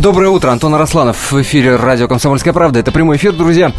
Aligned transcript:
Доброе 0.00 0.30
утро, 0.30 0.50
Антон 0.50 0.74
Арасланов 0.74 1.30
в 1.30 1.42
эфире 1.42 1.76
радио 1.76 2.08
«Комсомольская 2.08 2.54
правда». 2.54 2.80
Это 2.80 2.90
прямой 2.90 3.18
эфир, 3.18 3.34
друзья. 3.34 3.70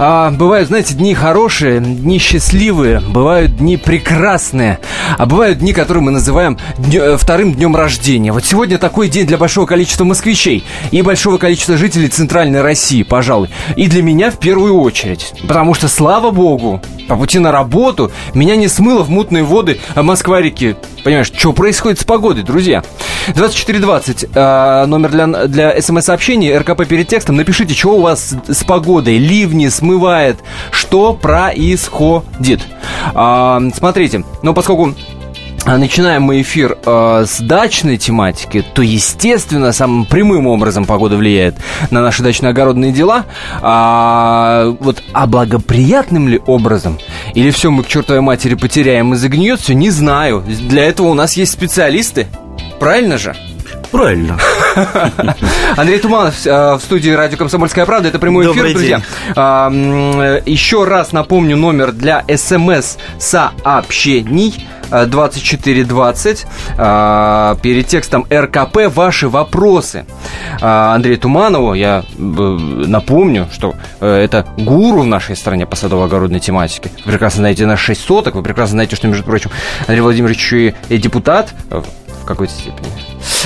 А, 0.00 0.32
бывают, 0.32 0.66
знаете, 0.66 0.94
дни 0.94 1.14
хорошие, 1.14 1.78
дни 1.78 2.18
счастливые, 2.18 2.98
бывают 2.98 3.56
дни 3.56 3.76
прекрасные, 3.76 4.80
а 5.16 5.26
бывают 5.26 5.58
дни, 5.58 5.72
которые 5.72 6.02
мы 6.02 6.10
называем 6.10 6.58
днё, 6.76 7.14
э, 7.14 7.16
вторым 7.16 7.54
днем 7.54 7.76
рождения. 7.76 8.32
Вот 8.32 8.44
сегодня 8.44 8.78
такой 8.78 9.08
день 9.08 9.28
для 9.28 9.38
большого 9.38 9.64
количества 9.66 10.02
москвичей 10.02 10.64
и 10.90 11.02
большого 11.02 11.38
количества 11.38 11.76
жителей 11.76 12.08
Центральной 12.08 12.62
России, 12.62 13.04
пожалуй. 13.04 13.48
И 13.76 13.86
для 13.86 14.02
меня 14.02 14.32
в 14.32 14.38
первую 14.38 14.76
очередь. 14.80 15.32
Потому 15.46 15.74
что, 15.74 15.86
слава 15.86 16.32
богу, 16.32 16.82
по 17.06 17.14
пути 17.14 17.38
на 17.38 17.52
работу 17.52 18.10
меня 18.34 18.56
не 18.56 18.66
смыло 18.66 19.04
в 19.04 19.10
мутные 19.10 19.44
воды 19.44 19.78
Москва-реки. 19.94 20.74
Понимаешь, 21.04 21.30
что 21.32 21.52
происходит 21.52 22.00
с 22.00 22.04
погодой, 22.04 22.42
друзья? 22.42 22.82
2420, 23.28 24.26
э, 24.34 24.86
номер 24.86 25.10
для, 25.10 25.26
для 25.26 25.59
смс-сообщений, 25.80 26.56
РКП 26.56 26.86
перед 26.86 27.08
текстом. 27.08 27.36
Напишите, 27.36 27.74
что 27.74 27.96
у 27.96 28.00
вас 28.00 28.34
с 28.48 28.64
погодой, 28.64 29.18
ливни, 29.18 29.68
смывает, 29.68 30.36
что 30.70 31.14
происходит. 31.14 32.60
А, 33.14 33.60
смотрите, 33.74 34.24
ну, 34.42 34.54
поскольку 34.54 34.94
Начинаем 35.66 36.22
мы 36.22 36.40
эфир 36.40 36.78
э, 36.84 37.24
с 37.28 37.38
дачной 37.38 37.98
тематики, 37.98 38.64
то, 38.74 38.80
естественно, 38.80 39.72
самым 39.72 40.06
прямым 40.06 40.46
образом 40.46 40.86
погода 40.86 41.16
влияет 41.16 41.54
на 41.90 42.00
наши 42.00 42.22
дачно-огородные 42.22 42.92
дела. 42.92 43.26
А, 43.60 44.74
вот, 44.80 45.02
а 45.12 45.26
благоприятным 45.26 46.28
ли 46.28 46.40
образом? 46.46 46.98
Или 47.34 47.50
все 47.50 47.70
мы 47.70 47.84
к 47.84 47.88
чертовой 47.88 48.22
матери 48.22 48.54
потеряем 48.54 49.12
и 49.12 49.16
загниет 49.16 49.60
все? 49.60 49.74
Не 49.74 49.90
знаю. 49.90 50.42
Для 50.46 50.86
этого 50.86 51.08
у 51.08 51.14
нас 51.14 51.36
есть 51.36 51.52
специалисты. 51.52 52.28
Правильно 52.78 53.18
же? 53.18 53.36
Правильно. 53.90 54.38
Андрей 55.76 55.98
Туманов 55.98 56.34
э, 56.46 56.74
в 56.74 56.80
студии 56.80 57.10
радио 57.10 57.36
«Комсомольская 57.38 57.86
правда». 57.86 58.08
Это 58.08 58.18
прямой 58.18 58.44
эфир, 58.44 58.54
Добрый 58.54 58.72
друзья. 58.74 59.00
А, 59.36 59.68
м, 59.68 60.20
Еще 60.46 60.84
раз 60.84 61.12
напомню 61.12 61.56
номер 61.56 61.92
для 61.92 62.24
СМС-сообщений. 62.28 64.66
э, 64.92 65.06
2420 65.06 66.46
А, 66.78 67.56
перед 67.62 67.86
текстом 67.86 68.26
РКП 68.30 68.88
ваши 68.94 69.28
вопросы 69.28 70.04
А, 70.60 70.94
Андрею 70.94 71.18
Туманову 71.18 71.74
я 71.74 72.02
э, 72.18 72.22
напомню, 72.22 73.48
что 73.52 73.74
э, 74.00 74.24
это 74.24 74.46
гуру 74.56 75.02
в 75.02 75.06
нашей 75.06 75.36
стране 75.36 75.64
по 75.66 75.76
садово-огородной 75.76 76.40
тематике. 76.40 76.90
Вы 77.04 77.12
прекрасно 77.12 77.38
знаете 77.42 77.66
наш 77.66 77.80
6 77.80 78.00
соток, 78.00 78.34
вы 78.34 78.42
прекрасно 78.42 78.72
знаете, 78.72 78.96
что, 78.96 79.06
между 79.08 79.22
прочим, 79.24 79.50
Андрей 79.82 80.00
Владимирович 80.00 80.38
еще 80.38 80.74
и- 80.88 80.98
депутат 80.98 81.50
э, 81.70 81.82
в 82.22 82.24
какой-то 82.24 82.52
степени. 82.52 82.88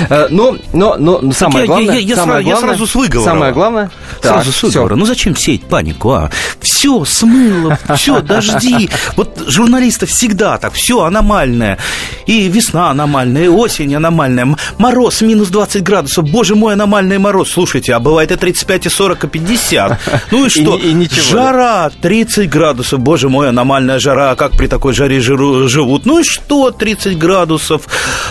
Э, 0.09 0.29
Но, 0.31 0.57
но, 0.73 0.97
но 0.99 1.19
но 1.21 1.33
самое 1.33 1.61
я- 1.61 1.67
главное... 1.67 1.95
я- 1.95 2.01
я 2.01 2.17
самое 2.17 2.33
сразу- 2.43 2.49
я 2.49 2.55
главное- 2.55 2.69
сразу 2.77 2.87
с 2.87 2.95
выговора. 2.95 3.31
Самое 3.31 3.53
главное... 3.53 3.91
Сразу 4.23 4.45
Так, 4.51 4.55
с 4.55 4.63
выговора. 4.63 4.95
Ну 4.97 5.05
зачем 5.07 5.37
сеять 5.37 5.63
панику, 5.65 6.13
а? 6.13 6.31
Все 6.61 7.05
смыло, 7.05 7.79
все, 7.97 8.21
дожди. 8.23 8.91
Вот 9.17 9.43
журналисты 9.47 10.07
всегда 10.07 10.59
так, 10.59 10.73
все 10.75 11.03
аномальное. 11.03 11.79
И 12.27 12.49
весна 12.49 12.91
аномальная, 12.91 13.45
и 13.45 13.49
осень 13.49 13.95
аномальная. 13.95 14.57
Мороз 14.79 15.21
минус 15.23 15.49
20 15.49 15.83
градусов. 15.83 16.29
Боже 16.31 16.55
мой, 16.55 16.75
аномальный 16.75 17.19
мороз. 17.19 17.51
Слушайте, 17.51 17.95
а 17.95 18.01
бывает 18.01 18.33
и 18.33 18.37
35, 18.37 18.87
и 18.87 18.89
40, 18.89 19.25
и 19.25 19.29
50. 19.29 20.01
Ну 20.31 20.47
и 20.47 20.49
что? 20.49 20.77
и 20.77 20.93
ничего, 20.93 21.23
Жара 21.23 21.91
30 22.01 22.49
градусов. 22.51 23.01
Боже 23.01 23.29
мой, 23.29 23.49
аномальная 23.51 23.99
жара. 23.99 24.31
А 24.33 24.37
Как 24.37 24.53
при 24.53 24.67
такой 24.67 24.93
жаре 24.95 25.21
живут? 25.21 26.07
Ну 26.07 26.19
и 26.21 26.25
что 26.25 26.71
30 26.71 27.19
градусов? 27.19 27.83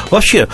Вообще, 0.09 0.47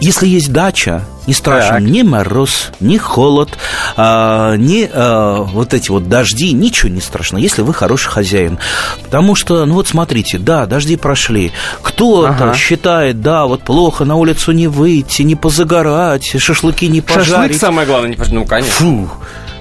если 0.00 0.26
есть 0.26 0.52
дача, 0.52 1.04
не 1.26 1.34
страшен 1.34 1.68
Так. 1.74 1.80
ни 1.82 2.02
мороз, 2.02 2.70
ни 2.80 2.96
холод, 2.96 3.50
а, 3.96 4.54
ни 4.56 4.88
а, 4.92 5.42
вот 5.42 5.74
эти 5.74 5.90
вот 5.90 6.08
дожди, 6.08 6.52
ничего 6.52 6.88
не 6.90 7.00
страшно, 7.00 7.36
если 7.38 7.62
вы 7.62 7.72
хороший 7.74 8.08
хозяин. 8.10 8.58
Потому 9.02 9.34
что, 9.34 9.64
ну 9.66 9.74
вот 9.74 9.86
смотрите, 9.88 10.38
да, 10.38 10.66
дожди 10.66 10.96
прошли. 10.96 11.52
Кто-то 11.82 12.28
Ага. 12.46 12.54
считает, 12.54 13.20
да, 13.20 13.46
вот 13.46 13.62
плохо 13.62 14.04
на 14.04 14.16
улицу 14.16 14.52
не 14.52 14.66
выйти, 14.66 15.22
не 15.22 15.36
позагорать, 15.36 16.34
шашлыки 16.40 16.88
не 16.88 17.00
Шашлык 17.00 17.16
пожарить. 17.18 17.60
самое 17.60 17.86
главное, 17.86 18.10
не 18.10 18.16
пож- 18.16 18.32
ну, 18.32 18.44
конечно. 18.46 18.72
Фу. 18.74 19.10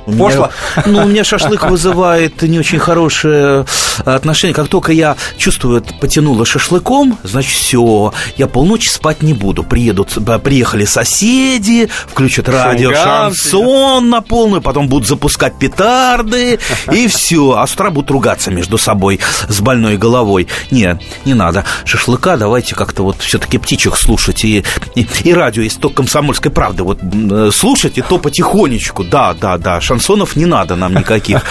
У 0.09 0.13
меня- 0.13 0.25
Пошло. 0.25 0.49
ну, 0.85 1.03
у 1.03 1.07
меня 1.07 1.23
шашлык 1.23 1.69
вызывает 1.69 2.41
не 2.41 2.59
очень 2.59 2.79
хорошее 2.79 3.65
отношение. 4.05 4.53
Как 4.53 4.67
только 4.67 4.91
я 4.91 5.15
чувствую, 5.37 5.83
потянуло 5.99 6.45
шашлыком, 6.45 7.17
значит, 7.23 7.51
все, 7.51 8.13
я 8.37 8.47
полночи 8.47 8.89
спать 8.89 9.21
не 9.21 9.33
буду. 9.33 9.63
Приедут, 9.63 10.17
э, 10.17 10.39
приехали 10.39 10.85
соседи, 10.85 11.89
включат 12.07 12.49
радио 12.49 12.91
шансон 13.03 14.09
на 14.09 14.21
полную, 14.21 14.61
потом 14.61 14.87
будут 14.87 15.07
запускать 15.07 15.57
петарды, 15.59 16.59
и 16.91 17.07
все. 17.07 17.53
А 17.57 17.67
с 17.67 17.73
утра 17.73 17.89
будут 17.89 18.11
ругаться 18.11 18.51
между 18.51 18.77
собой 18.77 19.19
с 19.47 19.59
больной 19.61 19.97
головой. 19.97 20.47
Нет, 20.71 21.01
не 21.25 21.33
надо. 21.33 21.65
Шашлыка 21.85 22.37
давайте 22.37 22.75
как-то 22.75 23.03
вот 23.03 23.17
все-таки 23.21 23.57
птичек 23.57 23.95
слушать. 23.95 24.43
И, 24.43 24.63
и, 24.95 25.07
и 25.23 25.33
радио, 25.33 25.63
есть 25.63 25.79
то 25.79 25.89
комсомольской 25.89 26.51
правды. 26.51 26.83
Вот 26.83 26.99
э, 27.03 27.51
слушать, 27.53 27.97
и 27.97 28.01
то 28.01 28.17
потихонечку. 28.17 29.03
Да, 29.03 29.33
да, 29.33 29.57
да. 29.57 29.81
Шансонов 29.99 30.37
не 30.37 30.45
надо 30.45 30.75
нам 30.77 30.93
никаких. 30.93 31.41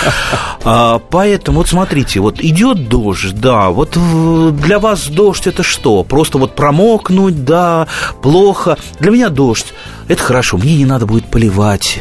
А, 0.64 1.00
поэтому 1.10 1.59
вот 1.59 1.69
смотрите, 1.69 2.20
вот 2.20 2.41
идет 2.41 2.88
дождь, 2.88 3.34
да. 3.34 3.69
Вот 3.69 3.98
для 4.56 4.78
вас 4.78 5.09
дождь 5.09 5.47
это 5.47 5.62
что? 5.62 6.03
Просто 6.03 6.38
вот 6.38 6.54
промокнуть, 6.54 7.44
да, 7.44 7.87
плохо. 8.22 8.78
Для 9.00 9.10
меня 9.10 9.28
дождь 9.28 9.75
это 10.08 10.22
хорошо. 10.22 10.56
Мне 10.56 10.76
не 10.76 10.87
надо 10.87 11.04
будет 11.04 11.26
поливать. 11.26 12.00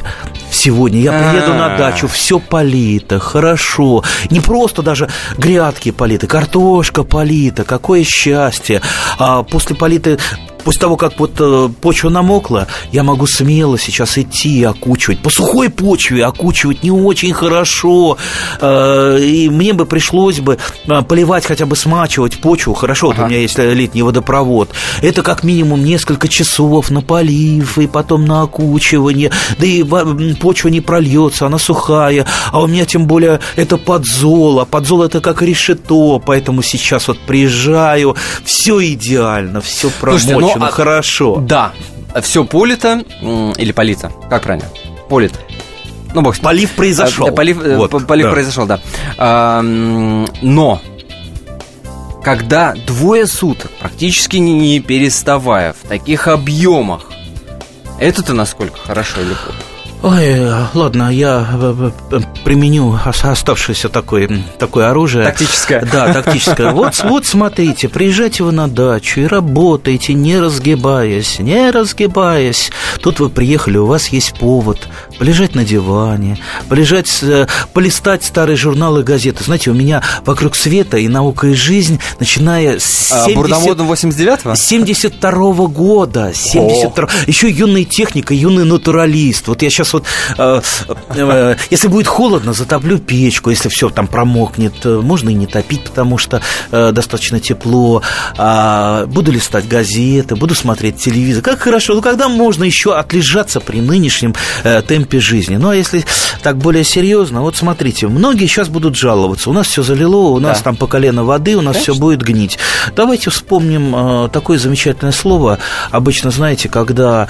Сегодня 0.49 1.01
я 1.01 1.11
приеду 1.11 1.53
на 1.53 1.75
А. 1.75 1.77
дачу, 1.77 2.07
все 2.07 2.39
полито, 2.39 3.19
хорошо. 3.19 4.03
Не 4.31 4.39
просто 4.39 4.81
даже 4.81 5.09
грядки 5.37 5.91
политы, 5.91 6.27
картошка 6.27 7.03
полита, 7.03 7.65
какое 7.65 8.05
счастье. 8.05 8.81
А 9.19 9.43
после 9.43 9.75
политы 9.75 10.17
После 10.67 10.81
того, 10.81 10.97
как 10.97 11.17
вот 11.17 11.31
э, 11.39 11.69
почва 11.79 12.09
намокла, 12.09 12.67
я 12.91 13.03
могу 13.03 13.25
смело 13.25 13.79
сейчас 13.79 14.17
идти 14.17 14.59
и 14.59 14.63
окучивать. 14.65 15.19
По 15.19 15.29
сухой 15.29 15.69
почве 15.69 16.25
окучивать 16.25 16.83
не 16.83 16.91
очень 16.91 17.31
хорошо. 17.31 18.17
Э, 18.59 19.17
и 19.17 19.47
мне 19.47 19.71
бы 19.71 19.85
пришлось 19.85 20.41
бы 20.41 20.57
э, 20.87 21.01
поливать, 21.03 21.45
хотя 21.45 21.65
бы 21.65 21.77
смачивать 21.77 22.41
почву. 22.41 22.73
Хорошо, 22.73 23.07
вот 23.07 23.19
у 23.19 23.27
меня 23.27 23.37
есть 23.37 23.57
летний 23.57 24.01
водопровод. 24.01 24.71
Это 25.01 25.23
как 25.23 25.45
минимум 25.45 25.85
несколько 25.85 26.27
часов 26.27 26.91
на 26.91 26.99
полив 26.99 27.77
и 27.77 27.87
потом 27.87 28.25
на 28.25 28.41
окучивание. 28.41 29.31
Да 29.57 29.65
и 29.65 29.85
почва 30.33 30.67
не 30.67 30.81
прольется, 30.81 31.45
она 31.45 31.59
сухая. 31.59 32.25
А 32.51 32.59
у 32.59 32.67
меня 32.67 32.83
тем 32.83 33.07
более 33.07 33.39
это 33.55 33.77
подзол. 33.77 34.59
А 34.59 34.65
подзол 34.65 35.03
это 35.03 35.21
как 35.21 35.41
решето. 35.41 36.19
Поэтому 36.19 36.61
сейчас 36.61 37.07
вот 37.07 37.19
приезжаю, 37.19 38.17
все 38.43 38.85
идеально, 38.85 39.61
все 39.61 39.89
Слушайте, 39.97 40.35
ну, 40.35 40.56
промочено, 40.57 40.67
а- 40.67 40.71
хорошо. 40.71 41.35
Да, 41.37 41.73
все 42.21 42.43
полито 42.45 43.03
или 43.57 43.71
полито, 43.71 44.11
как 44.29 44.43
правильно? 44.43 44.67
Полито. 45.09 45.39
Ну, 46.13 46.21
бог. 46.21 46.37
Полив 46.39 46.71
произошел. 46.71 47.27
А, 47.27 47.31
Полив, 47.31 47.61
э, 47.63 47.75
Вот, 47.75 48.07
полив 48.07 48.25
да. 48.27 48.31
произошел, 48.31 48.65
да. 48.65 48.79
А, 49.17 49.61
но 49.61 50.81
когда 52.23 52.73
двое 52.85 53.27
суток, 53.27 53.71
практически 53.79 54.37
не 54.37 54.79
переставая, 54.79 55.73
в 55.73 55.87
таких 55.87 56.27
объемах, 56.27 57.11
это-то 57.99 58.33
насколько 58.33 58.77
хорошо 58.79 59.21
или 59.21 59.33
плохо? 59.33 59.59
Ой, 60.03 60.39
ладно, 60.75 61.11
я 61.11 61.45
э, 61.59 61.89
э, 62.11 62.19
применю 62.45 62.97
ос- 63.03 63.23
оставшееся 63.25 63.89
такое, 63.89 64.29
такое 64.59 64.89
оружие. 64.91 65.25
Тактическое. 65.25 65.81
Да, 65.91 66.13
тактическое. 66.13 66.71
Вот, 66.71 67.01
вот 67.03 67.25
смотрите, 67.25 67.89
приезжайте 67.89 68.43
вы 68.43 68.51
на 68.51 68.67
дачу 68.67 69.21
и 69.21 69.25
работаете, 69.25 70.13
не 70.13 70.37
разгибаясь, 70.39 71.39
не 71.39 71.71
разгибаясь. 71.71 72.69
Тут 73.01 73.19
вы 73.19 73.29
приехали, 73.29 73.77
у 73.79 73.87
вас 73.87 74.09
есть 74.09 74.35
повод 74.37 74.87
полежать 75.17 75.55
на 75.55 75.65
диване, 75.65 76.37
полежать, 76.69 77.11
э, 77.23 77.47
полистать 77.73 78.23
старые 78.23 78.55
журналы, 78.55 79.01
газеты. 79.03 79.43
Знаете, 79.43 79.71
у 79.71 79.73
меня 79.73 80.03
вокруг 80.25 80.55
света 80.55 80.97
и 80.97 81.07
наука 81.07 81.47
и 81.47 81.53
жизнь, 81.55 81.99
начиная 82.19 82.77
с 82.79 83.11
А, 83.11 83.25
70 83.25 83.35
Бурдомодом 83.35 83.91
89-го? 83.91 84.53
72 84.53 85.67
года, 85.67 86.31
72 86.35 87.09
еще 87.25 87.49
юная 87.49 87.83
техника, 87.83 88.35
юный 88.35 88.63
натуралист. 88.63 89.47
Вот 89.47 89.63
я 89.63 89.71
сейчас 89.71 89.86
сейчас 89.87 89.93
вот, 89.93 90.05
э, 90.37 90.61
э, 91.15 91.55
если 91.69 91.87
будет 91.87 92.07
холодно, 92.07 92.53
затоплю 92.53 92.99
печку, 92.99 93.49
если 93.49 93.69
все 93.69 93.89
там 93.89 94.07
промокнет, 94.07 94.85
можно 94.85 95.29
и 95.29 95.33
не 95.33 95.47
топить, 95.47 95.83
потому 95.83 96.17
что 96.17 96.41
достаточно 96.71 97.39
тепло. 97.39 98.01
А, 98.37 99.05
буду 99.05 99.31
листать 99.31 99.67
газеты, 99.67 100.35
буду 100.35 100.55
смотреть 100.55 100.97
телевизор. 100.97 101.43
Как 101.43 101.59
хорошо, 101.59 101.93
ну 101.95 102.01
когда 102.01 102.27
можно 102.27 102.63
еще 102.63 102.95
отлежаться 102.95 103.59
при 103.59 103.79
нынешнем 103.79 104.35
темпе 104.87 105.19
жизни? 105.19 105.57
Ну, 105.57 105.69
а 105.69 105.75
если 105.75 106.05
так 106.41 106.57
более 106.57 106.83
серьезно, 106.83 107.41
вот 107.41 107.55
смотрите, 107.55 108.07
многие 108.07 108.47
сейчас 108.47 108.69
будут 108.69 108.95
жаловаться. 108.95 109.49
У 109.49 109.53
нас 109.53 109.67
все 109.67 109.83
залило, 109.83 110.29
у 110.29 110.39
нас 110.39 110.59
да. 110.59 110.63
там 110.65 110.75
по 110.75 110.87
колено 110.87 111.23
воды, 111.23 111.55
у 111.55 111.61
нас 111.61 111.75
Конечно. 111.75 111.93
все 111.93 112.01
будет 112.01 112.21
гнить. 112.21 112.57
Давайте 112.95 113.29
вспомним 113.29 114.29
такое 114.29 114.57
замечательное 114.57 115.11
слово. 115.11 115.59
Обычно, 115.91 116.31
знаете, 116.31 116.69
когда 116.69 117.27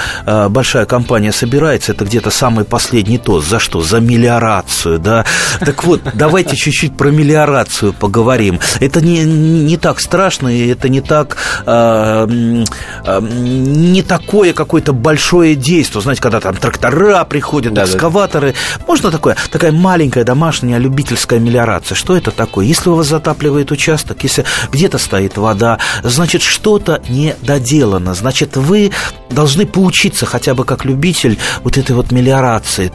большая 0.49 0.85
компания 0.85 1.31
собирается, 1.31 1.91
это 1.91 2.05
где-то 2.05 2.31
самый 2.47 2.63
последний 2.63 3.17
тост. 3.17 3.49
За 3.49 3.59
что? 3.59 3.81
За 3.81 3.99
мелиорацию, 3.99 4.99
да? 4.99 5.25
Так 5.59 5.83
вот, 5.83 6.01
давайте 6.13 6.55
чуть-чуть 6.55 6.95
про 6.95 7.09
мелиорацию 7.09 7.91
поговорим. 7.91 8.61
Это 8.79 9.01
не, 9.01 9.25
не 9.25 9.75
так 9.75 9.99
страшно, 9.99 10.47
и 10.47 10.69
это 10.69 10.87
не 10.87 11.01
так... 11.01 11.35
Э, 11.65 12.25
э, 13.05 13.21
не 13.21 14.01
такое 14.01 14.53
какое-то 14.53 14.93
большое 14.93 15.55
действие. 15.55 16.01
Знаете, 16.01 16.21
когда 16.21 16.39
там 16.39 16.55
трактора 16.55 17.25
приходят, 17.25 17.73
да, 17.73 17.83
экскаваторы. 17.83 18.53
Да. 18.53 18.85
Можно 18.87 19.11
такое? 19.11 19.35
Такая 19.51 19.73
маленькая 19.73 20.23
домашняя 20.23 20.79
любительская 20.79 21.39
мелиорация. 21.39 21.95
Что 21.95 22.15
это 22.15 22.31
такое? 22.31 22.65
Если 22.65 22.89
у 22.89 22.95
вас 22.95 23.07
затапливает 23.07 23.71
участок, 23.71 24.23
если 24.23 24.45
где-то 24.71 24.99
стоит 24.99 25.35
вода, 25.35 25.79
значит, 26.03 26.41
что-то 26.41 27.01
не 27.09 27.35
доделано. 27.41 28.13
Значит, 28.13 28.55
вы 28.55 28.91
должны 29.29 29.65
поучиться 29.65 30.25
хотя 30.25 30.53
бы 30.53 30.63
как 30.63 30.85
любитель 30.85 31.37
вот 31.63 31.77
этой 31.77 31.93
вот 31.93 32.11
мелиорации. 32.11 32.36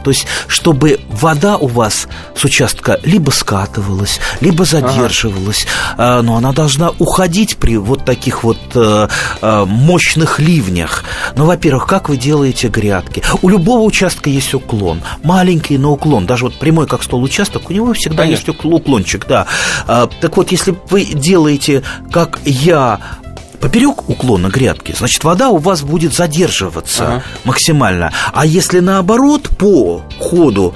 То 0.03 0.11
есть, 0.11 0.25
чтобы 0.47 0.99
вода 1.09 1.57
у 1.57 1.67
вас 1.67 2.07
с 2.35 2.43
участка 2.43 2.99
либо 3.03 3.31
скатывалась, 3.31 4.19
либо 4.41 4.65
задерживалась, 4.65 5.67
ага. 5.97 6.21
но 6.21 6.37
она 6.37 6.51
должна 6.51 6.91
уходить 6.99 7.57
при 7.57 7.77
вот 7.77 8.05
таких 8.05 8.43
вот 8.43 8.57
э, 8.75 9.07
э, 9.41 9.65
мощных 9.65 10.39
ливнях. 10.39 11.03
Ну, 11.35 11.45
во-первых, 11.45 11.87
как 11.87 12.09
вы 12.09 12.17
делаете 12.17 12.67
грядки? 12.67 13.23
У 13.41 13.49
любого 13.49 13.81
участка 13.81 14.29
есть 14.29 14.53
уклон. 14.53 15.01
Маленький, 15.23 15.77
но 15.77 15.93
уклон. 15.93 16.25
Даже 16.25 16.45
вот 16.45 16.55
прямой, 16.59 16.87
как 16.87 17.03
стол 17.03 17.23
участок, 17.23 17.69
у 17.69 17.73
него 17.73 17.93
всегда 17.93 18.23
Конечно. 18.23 18.51
есть 18.51 18.63
уклончик, 18.63 19.25
да. 19.27 19.45
А, 19.87 20.07
так 20.21 20.37
вот, 20.37 20.51
если 20.51 20.75
вы 20.89 21.05
делаете, 21.05 21.83
как 22.11 22.39
я, 22.45 22.99
поперек 23.63 24.09
уклона 24.09 24.49
грядки, 24.49 24.93
значит, 24.97 25.23
вода 25.23 25.47
у 25.47 25.57
вас 25.57 25.83
будет 25.83 26.13
задерживаться 26.13 27.03
ага. 27.05 27.23
максимально. 27.45 28.11
А 28.33 28.45
если 28.45 28.79
наоборот, 28.81 29.47
по 29.57 30.03
ходу 30.19 30.75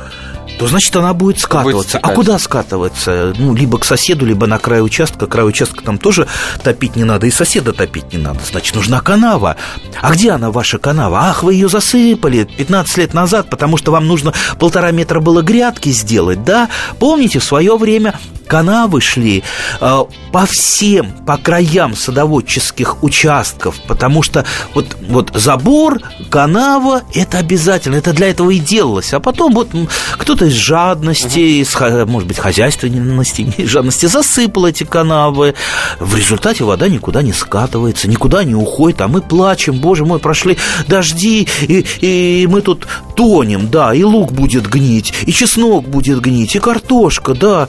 то 0.57 0.68
значит 0.68 0.95
она 0.95 1.13
будет 1.13 1.39
скатываться. 1.39 2.00
Будет 2.00 2.12
а 2.12 2.15
куда 2.15 2.39
скатываться? 2.39 3.33
Ну, 3.38 3.54
либо 3.54 3.77
к 3.77 3.86
соседу, 3.86 4.25
либо 4.25 4.48
на 4.48 4.57
край 4.57 4.81
участка. 4.81 5.27
Край 5.27 5.48
участка 5.48 5.83
там 5.83 5.98
тоже 5.98 6.27
топить 6.63 6.95
не 6.95 7.04
надо, 7.04 7.27
и 7.27 7.31
соседа 7.31 7.74
топить 7.74 8.13
не 8.13 8.19
надо. 8.19 8.39
Значит, 8.50 8.75
нужна 8.75 9.00
канава. 9.01 9.56
А 10.01 10.12
где 10.12 10.31
она, 10.31 10.51
ваша 10.51 10.77
канава? 10.77 11.19
Ах, 11.24 11.44
вы 11.44 11.54
ее 11.54 11.69
засыпали 11.69 12.44
15 12.44 12.98
лет 12.98 13.13
назад, 13.13 13.50
потому 13.50 13.77
что 13.77 13.92
вам 13.92 14.07
нужно 14.07 14.33
полтора 14.59 14.92
метра 14.92 15.19
было 15.19 15.42
грядки 15.42 15.89
сделать, 15.89 16.44
да? 16.44 16.69
Помните, 17.00 17.39
в 17.39 17.44
свое 17.44 17.77
время 17.77 18.15
канавы 18.48 19.01
шли 19.01 19.44
э, 19.80 20.04
по 20.31 20.45
всем, 20.45 21.12
по 21.25 21.38
краям 21.38 21.95
садоводческих 21.95 23.04
участков, 23.04 23.75
потому 23.88 24.24
что 24.24 24.45
вот, 24.74 24.98
вот 25.07 25.31
забор, 25.36 26.00
канава, 26.30 27.04
это 27.13 27.38
обязательно, 27.38 27.95
это 27.95 28.13
для 28.13 28.30
этого 28.30 28.51
и 28.51 28.59
делалось. 28.59 29.13
А 29.13 29.19
потом 29.19 29.54
вот 29.54 29.69
кто-то 30.13 30.46
из 30.47 30.53
жадности, 30.53 31.61
из, 31.61 31.75
может 32.07 32.27
быть, 32.27 32.38
хозяйственности, 32.38 33.65
жадности 33.65 34.05
засыпал 34.05 34.67
эти 34.67 34.83
канавы. 34.83 35.53
В 35.99 36.15
результате 36.15 36.63
вода 36.63 36.88
никуда 36.88 37.21
не 37.21 37.33
скатывается, 37.33 38.07
никуда 38.07 38.44
не 38.44 38.55
уходит, 38.55 39.01
а 39.01 39.07
мы 39.07 39.21
плачем, 39.21 39.79
боже 39.79 40.05
мой, 40.05 40.19
прошли 40.19 40.57
дожди, 40.88 41.47
и, 41.61 41.85
и 42.01 42.47
мы 42.47 42.61
тут 42.61 42.88
тонем, 43.15 43.69
да, 43.69 43.94
и 43.94 44.03
лук 44.03 44.31
будет 44.31 44.67
гнить, 44.67 45.13
и 45.25 45.31
чеснок 45.31 45.88
будет 45.88 46.21
гнить, 46.21 46.55
и 46.55 46.59
картошка, 46.59 47.33
да. 47.33 47.67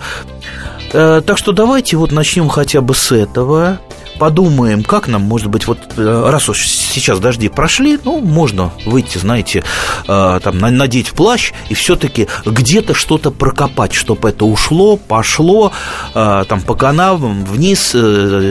Э, 0.93 1.21
так 1.25 1.39
что 1.39 1.53
давайте 1.53 1.97
вот 1.97 2.13
начнем 2.13 2.49
хотя 2.49 2.81
бы 2.81 2.95
с 2.95 3.13
этого. 3.13 3.81
Подумаем, 4.19 4.83
как 4.83 5.09
нам, 5.09 5.23
может 5.23 5.49
быть, 5.49 5.67
вот 5.67 5.79
э, 5.97 6.31
раз 6.31 6.49
уж 6.49 6.67
сейчас 6.67 7.21
дожди 7.21 7.49
прошли, 7.49 7.99
ну, 8.05 8.21
можно 8.21 8.73
выйти, 8.85 9.19
знаете, 9.19 9.65
э, 10.07 10.41
там, 10.43 10.59
надеть 10.59 11.13
плащ 11.13 11.53
и 11.69 11.75
все-таки 11.75 12.29
где-то 12.45 12.95
что-то 12.95 13.31
прокопать, 13.31 13.93
чтобы 13.95 14.31
это 14.31 14.45
ушло, 14.45 14.97
пошло, 14.97 15.73
там, 16.15 16.61
по 16.67 16.75
канавам 16.75 17.45
вниз 17.45 17.95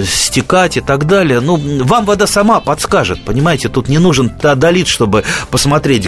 стекать 0.09 0.77
и 0.77 0.81
так 0.81 1.05
далее. 1.05 1.39
Ну, 1.39 1.57
вам 1.83 2.05
вода 2.05 2.27
сама 2.27 2.59
подскажет, 2.59 3.23
понимаете, 3.25 3.69
тут 3.69 3.89
не 3.89 3.97
нужен 3.97 4.29
теодолит, 4.29 4.87
чтобы 4.87 5.23
посмотреть, 5.51 6.07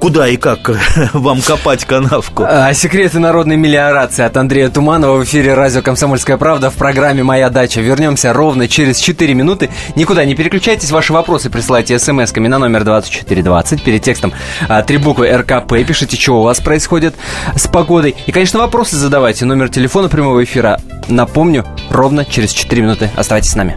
куда 0.00 0.28
и 0.28 0.36
как 0.36 0.70
вам 1.12 1.40
копать 1.42 1.84
канавку. 1.84 2.44
А, 2.48 2.72
секреты 2.72 3.18
народной 3.18 3.56
мелиорации 3.56 4.24
от 4.24 4.36
Андрея 4.36 4.70
Туманова 4.70 5.18
в 5.18 5.24
эфире 5.24 5.54
радио 5.54 5.82
«Комсомольская 5.82 6.38
правда» 6.38 6.70
в 6.70 6.74
программе 6.74 7.22
«Моя 7.22 7.50
дача». 7.50 7.80
Вернемся 7.80 8.32
ровно 8.32 8.66
через 8.66 8.98
4 8.98 9.34
минуты. 9.34 9.70
Никуда 9.96 10.24
не 10.24 10.34
переключайтесь, 10.34 10.90
ваши 10.90 11.12
вопросы 11.12 11.50
присылайте 11.50 11.98
смс-ками 11.98 12.48
на 12.48 12.58
номер 12.58 12.84
2420. 12.84 13.84
Перед 13.84 14.02
текстом 14.02 14.32
а, 14.68 14.82
три 14.82 14.96
буквы 14.96 15.30
РКП. 15.30 15.74
Пишите, 15.86 16.16
что 16.16 16.40
у 16.40 16.42
вас 16.42 16.60
происходит 16.60 17.14
с 17.54 17.66
погодой. 17.68 18.16
И, 18.26 18.32
конечно, 18.32 18.58
вопросы 18.58 18.96
задавайте. 18.96 19.44
Номер 19.44 19.68
телефона 19.68 20.08
прямого 20.08 20.42
эфира, 20.42 20.80
напомню, 21.08 21.66
ровно 21.90 22.24
через 22.24 22.52
4 22.52 22.82
минуты. 22.82 23.10
Оставайтесь 23.16 23.50
с 23.50 23.54
нами. 23.54 23.76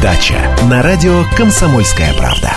дача» 0.00 0.34
на 0.70 0.82
радио 0.82 1.24
«Комсомольская 1.36 2.12
правда». 2.14 2.52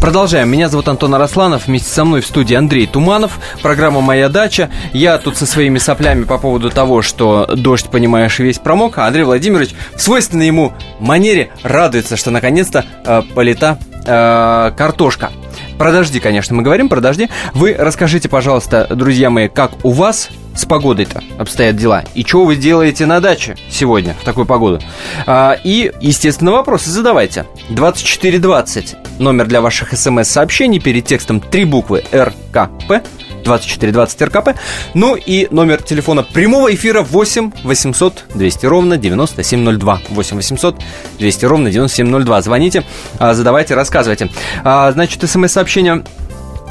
Продолжаем. 0.00 0.48
Меня 0.48 0.70
зовут 0.70 0.88
Антон 0.88 1.14
Арасланов. 1.14 1.66
Вместе 1.66 1.90
со 1.90 2.06
мной 2.06 2.22
в 2.22 2.26
студии 2.26 2.54
Андрей 2.54 2.86
Туманов. 2.86 3.38
Программа 3.60 4.00
«Моя 4.00 4.30
дача». 4.30 4.70
Я 4.94 5.18
тут 5.18 5.36
со 5.36 5.44
своими 5.44 5.76
соплями 5.76 6.24
по 6.24 6.38
поводу 6.38 6.70
того, 6.70 7.02
что 7.02 7.46
дождь, 7.54 7.90
понимаешь, 7.90 8.38
весь 8.38 8.58
промок. 8.58 8.96
А 8.96 9.06
Андрей 9.06 9.24
Владимирович 9.24 9.74
в 9.94 10.00
свойственной 10.00 10.46
ему 10.46 10.72
манере 11.00 11.50
радуется, 11.62 12.16
что 12.16 12.30
наконец-то 12.30 12.86
э, 13.04 13.22
полита 13.34 13.78
э, 14.06 14.72
картошка. 14.74 15.32
Про 15.76 15.92
дожди, 15.92 16.18
конечно, 16.18 16.56
мы 16.56 16.62
говорим 16.62 16.88
про 16.88 17.00
дожди. 17.00 17.28
Вы 17.52 17.76
расскажите, 17.78 18.28
пожалуйста, 18.28 18.86
друзья 18.90 19.28
мои, 19.28 19.48
как 19.48 19.84
у 19.84 19.90
вас 19.90 20.30
с 20.54 20.64
погодой-то 20.64 21.22
обстоят 21.38 21.76
дела? 21.76 22.04
И 22.14 22.24
что 22.24 22.44
вы 22.44 22.56
делаете 22.56 23.06
на 23.06 23.20
даче 23.20 23.56
сегодня 23.70 24.14
в 24.20 24.24
такую 24.24 24.46
погоду? 24.46 24.80
А, 25.26 25.56
и, 25.62 25.92
естественно, 26.00 26.52
вопросы 26.52 26.90
задавайте. 26.90 27.46
2420 27.70 28.96
номер 29.18 29.46
для 29.46 29.60
ваших 29.60 29.96
смс-сообщений 29.96 30.80
перед 30.80 31.04
текстом 31.04 31.40
три 31.40 31.64
буквы 31.64 32.04
РКП 32.12 33.04
2420 33.44 34.22
РКП. 34.22 34.48
Ну 34.94 35.16
и 35.16 35.48
номер 35.50 35.82
телефона 35.82 36.22
прямого 36.22 36.72
эфира 36.74 37.02
8 37.02 37.52
800 37.64 38.24
200 38.34 38.66
ровно 38.66 38.96
9702. 38.96 40.00
8 40.10 40.36
800 40.36 40.76
200 41.18 41.44
ровно 41.46 41.70
9702. 41.70 42.42
Звоните, 42.42 42.84
а, 43.18 43.34
задавайте, 43.34 43.74
рассказывайте. 43.74 44.30
А, 44.64 44.92
значит, 44.92 45.28
смс-сообщение 45.28 46.04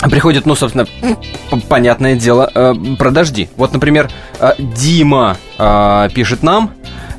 приходит, 0.07 0.45
ну, 0.45 0.55
собственно, 0.55 0.87
понятное 1.67 2.15
дело, 2.15 2.49
э, 2.53 2.73
про 2.97 3.11
дожди. 3.11 3.49
Вот, 3.57 3.73
например, 3.73 4.09
э, 4.39 4.51
Дима 4.57 5.37
э, 5.57 6.09
пишет 6.13 6.43
нам, 6.43 6.71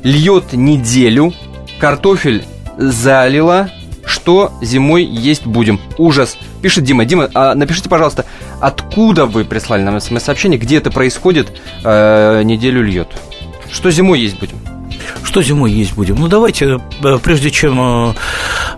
льет 0.03 0.53
неделю, 0.53 1.33
картофель 1.79 2.43
залила, 2.77 3.69
что 4.05 4.51
зимой 4.61 5.03
есть 5.03 5.45
будем. 5.45 5.79
Ужас. 5.97 6.37
Пишет 6.61 6.83
Дима. 6.83 7.05
Дима, 7.05 7.29
а 7.33 7.53
напишите, 7.55 7.89
пожалуйста, 7.89 8.25
откуда 8.59 9.25
вы 9.25 9.45
прислали 9.45 9.83
нам 9.83 9.99
смс-сообщение, 9.99 10.59
где 10.59 10.77
это 10.77 10.91
происходит, 10.91 11.51
э, 11.83 12.41
неделю 12.43 12.83
льет. 12.83 13.07
Что 13.71 13.91
зимой 13.91 14.19
есть 14.19 14.39
будем? 14.39 14.57
Что 15.23 15.41
зимой 15.41 15.71
есть 15.71 15.93
будем? 15.93 16.15
Ну, 16.15 16.27
давайте, 16.27 16.79
прежде 17.23 17.51
чем 17.51 18.15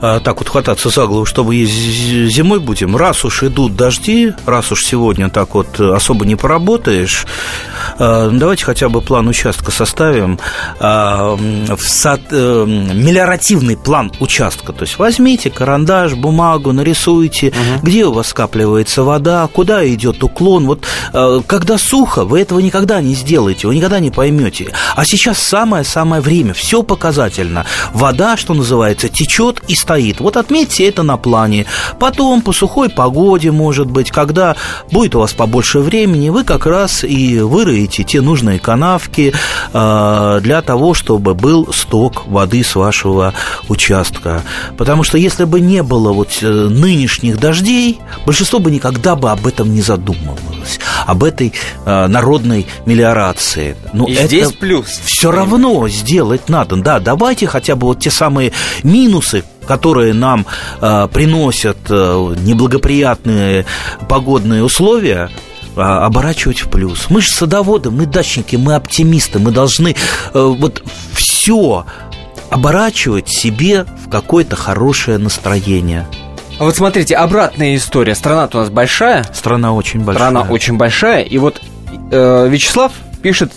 так 0.04 0.40
вот 0.40 0.50
хвататься 0.50 0.90
за 0.90 1.06
голову, 1.06 1.26
чтобы 1.26 1.56
есть 1.56 1.74
зимой 1.74 2.60
будем. 2.60 2.98
Раз 2.98 3.24
уж 3.24 3.44
идут 3.44 3.76
дожди, 3.76 4.34
раз 4.46 4.72
уж 4.72 4.84
сегодня 4.84 5.30
так 5.30 5.56
вот 5.56 5.80
особо 5.80 6.26
не 6.26 6.36
поработаешь, 6.36 7.26
а, 7.98 8.30
давайте 8.30 8.66
хотя 8.66 8.90
бы 8.90 9.02
план 9.02 9.28
участка 9.28 9.72
составим. 9.72 10.40
А, 10.80 11.38
э, 11.38 12.66
мелиоративный 12.66 13.78
план 13.78 14.12
участка. 14.20 14.74
То 14.74 14.84
есть 14.84 14.98
возьмите 14.98 15.50
карандаш, 15.50 16.14
бумагу, 16.14 16.72
нарисуйте, 16.72 17.50
угу. 17.50 17.82
где 17.84 18.06
у 18.06 18.14
вас 18.14 18.28
скапливается 18.28 19.04
вода, 19.04 19.48
куда 19.48 19.88
идет 19.88 20.24
уклон. 20.24 20.66
Вот 20.66 20.86
э, 21.14 21.42
когда 21.48 21.78
сухо, 21.78 22.26
вы 22.26 22.42
этого 22.42 22.60
никогда 22.60 23.02
не 23.02 23.16
сделаете, 23.16 23.68
вы 23.68 23.76
никогда 23.76 24.00
не 24.00 24.12
поймете. 24.12 24.74
А 24.96 25.06
сейчас 25.06 25.40
самое-самое 25.40 26.22
время, 26.22 26.54
все 26.54 26.84
показательно. 26.84 27.66
Вода, 27.94 28.38
что 28.38 28.54
называется, 28.54 29.10
течет 29.10 29.62
и 29.68 29.76
стоит. 29.94 30.20
Вот 30.20 30.38
отметьте 30.38 30.88
это 30.88 31.04
на 31.04 31.18
плане. 31.18 31.66
Потом 32.00 32.42
по 32.42 32.52
сухой 32.52 32.90
погоде, 32.90 33.52
может 33.52 33.92
быть, 33.92 34.10
когда 34.10 34.56
будет 34.92 35.14
у 35.16 35.20
вас 35.20 35.34
побольше 35.34 35.80
времени, 35.80 36.30
вы 36.30 36.44
как 36.44 36.66
раз 36.66 37.04
и 37.04 37.40
выроете 37.40 38.04
те 38.04 38.22
нужные 38.22 38.58
канавки 38.58 39.34
э, 39.72 40.40
для 40.42 40.62
того, 40.64 40.96
чтобы 40.96 41.36
был 41.36 41.72
сток 41.72 42.26
воды 42.26 42.64
с 42.64 42.76
вашего 42.76 43.36
участка. 43.70 44.42
Потому 44.78 45.04
что 45.04 45.20
если 45.20 45.44
бы 45.46 45.60
не 45.60 45.84
было 45.84 46.12
вот 46.12 46.30
э, 46.42 46.48
нынешних 46.48 47.40
дождей, 47.40 48.00
большинство 48.26 48.58
бы 48.58 48.72
никогда 48.72 49.16
бы 49.16 49.30
об 49.30 49.46
этом 49.46 49.72
не 49.72 49.84
задумывалось, 49.84 50.80
об 51.06 51.24
этой 51.24 51.54
э, 51.86 52.08
народной 52.08 52.66
мелиорации. 52.88 53.76
Но 53.94 54.08
и 54.08 54.14
это 54.14 54.28
здесь 54.28 54.52
плюс. 54.54 54.88
Все 55.06 55.30
равно 55.30 55.88
сделать 55.88 56.50
надо. 56.50 56.78
Да, 56.78 57.00
давайте 57.00 57.46
хотя 57.46 57.76
бы 57.76 57.88
вот 57.88 58.00
те 58.00 58.10
самые 58.10 58.54
минусы, 58.82 59.44
которые 59.66 60.14
нам 60.14 60.46
э, 60.82 61.08
приносят 61.12 61.78
э, 61.90 62.36
неблагоприятные 62.40 63.66
погодные 64.08 64.64
условия, 64.64 65.30
э, 65.76 65.82
оборачивать 65.82 66.60
в 66.60 66.70
плюс. 66.70 67.08
Мы 67.10 67.22
же 67.22 67.32
садоводы, 67.32 67.92
мы 67.92 68.06
дачники, 68.06 68.56
мы 68.56 68.76
оптимисты, 68.76 69.40
мы 69.40 69.52
должны 69.52 69.96
э, 70.34 70.40
вот 70.40 70.84
все 71.14 71.86
оборачивать 72.50 73.30
себе 73.30 73.86
в 74.06 74.10
какое-то 74.10 74.56
хорошее 74.56 75.18
настроение. 75.18 76.08
А 76.60 76.66
вот 76.66 76.76
смотрите, 76.76 77.16
обратная 77.16 77.76
история. 77.76 78.14
Страна-то 78.14 78.58
у 78.58 78.62
нас 78.62 78.70
большая. 78.70 79.26
Страна 79.34 79.74
очень 79.74 80.02
большая. 80.02 80.30
Страна 80.30 80.52
очень 80.52 80.78
большая. 80.78 81.24
И 81.24 81.38
вот 81.40 81.60
э, 82.12 82.48
Вячеслав 82.48 82.92
пишет 83.24 83.54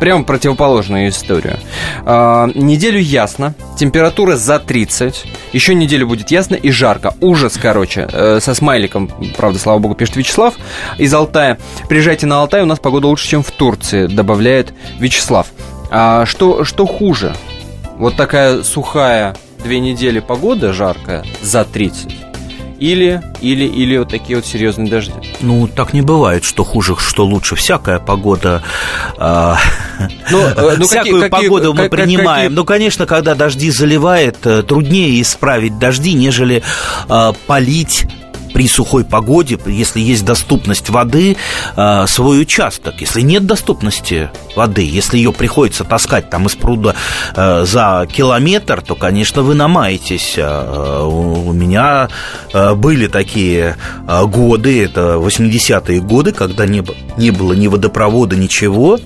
прямо 0.00 0.24
противоположную 0.24 1.10
историю. 1.10 1.58
Э, 2.04 2.48
неделю 2.54 2.98
ясно, 2.98 3.54
температура 3.76 4.36
за 4.36 4.58
30, 4.58 5.24
еще 5.52 5.74
неделю 5.74 6.08
будет 6.08 6.30
ясно 6.30 6.54
и 6.56 6.70
жарко. 6.70 7.14
Ужас, 7.20 7.58
короче, 7.60 8.08
э, 8.10 8.40
со 8.40 8.54
смайликом, 8.54 9.10
правда, 9.36 9.58
слава 9.58 9.78
богу, 9.78 9.94
пишет 9.94 10.16
Вячеслав 10.16 10.54
из 10.98 11.12
Алтая. 11.14 11.58
Приезжайте 11.88 12.26
на 12.26 12.40
Алтай, 12.40 12.62
у 12.62 12.66
нас 12.66 12.78
погода 12.78 13.06
лучше, 13.06 13.28
чем 13.28 13.42
в 13.42 13.50
Турции, 13.50 14.06
добавляет 14.06 14.72
Вячеслав. 14.98 15.48
А 15.90 16.24
что, 16.24 16.64
что 16.64 16.86
хуже? 16.86 17.36
Вот 17.98 18.16
такая 18.16 18.62
сухая 18.62 19.36
две 19.62 19.80
недели 19.80 20.20
погода 20.20 20.72
жаркая 20.72 21.24
за 21.42 21.64
30 21.64 22.29
или, 22.80 23.22
или, 23.42 23.64
или 23.64 23.98
вот 23.98 24.08
такие 24.08 24.36
вот 24.36 24.46
серьезные 24.46 24.88
дожди? 24.88 25.12
Ну, 25.40 25.68
так 25.68 25.92
не 25.92 26.00
бывает, 26.00 26.44
что 26.44 26.64
хуже, 26.64 26.96
что 26.98 27.26
лучше. 27.26 27.54
Всякая 27.54 27.98
погода... 27.98 28.62
Э, 29.18 29.54
ну, 30.30 30.38
э, 30.40 30.76
ну, 30.78 30.86
всякую 30.86 31.20
какие, 31.20 31.28
погоду 31.28 31.72
какие, 31.72 31.84
мы 31.84 31.90
принимаем. 31.90 32.44
Какие... 32.44 32.56
Ну, 32.56 32.64
конечно, 32.64 33.06
когда 33.06 33.34
дожди 33.34 33.70
заливает, 33.70 34.38
э, 34.46 34.62
труднее 34.62 35.20
исправить 35.20 35.78
дожди, 35.78 36.14
нежели 36.14 36.62
э, 37.08 37.32
полить 37.46 38.06
при 38.60 38.68
сухой 38.68 39.04
погоде, 39.06 39.58
если 39.64 40.00
есть 40.00 40.22
доступность 40.22 40.90
воды, 40.90 41.38
э, 41.76 42.06
свой 42.06 42.42
участок. 42.42 43.00
Если 43.00 43.22
нет 43.22 43.46
доступности 43.46 44.28
воды, 44.54 44.82
если 44.82 45.16
ее 45.16 45.32
приходится 45.32 45.82
таскать 45.84 46.28
там 46.28 46.44
из 46.44 46.56
пруда 46.56 46.94
э, 47.34 47.64
за 47.64 48.06
километр, 48.12 48.82
то, 48.82 48.96
конечно, 48.96 49.40
вы 49.40 49.54
намаетесь. 49.54 50.34
Э, 50.36 51.04
у 51.06 51.52
меня 51.52 52.10
были 52.52 53.06
такие 53.06 53.76
годы, 54.06 54.84
это 54.84 55.14
80-е 55.14 56.02
годы, 56.02 56.32
когда 56.32 56.66
не, 56.66 56.84
не 57.16 57.30
было 57.30 57.54
ни 57.54 57.66
водопровода, 57.66 58.36
ничего, 58.36 58.98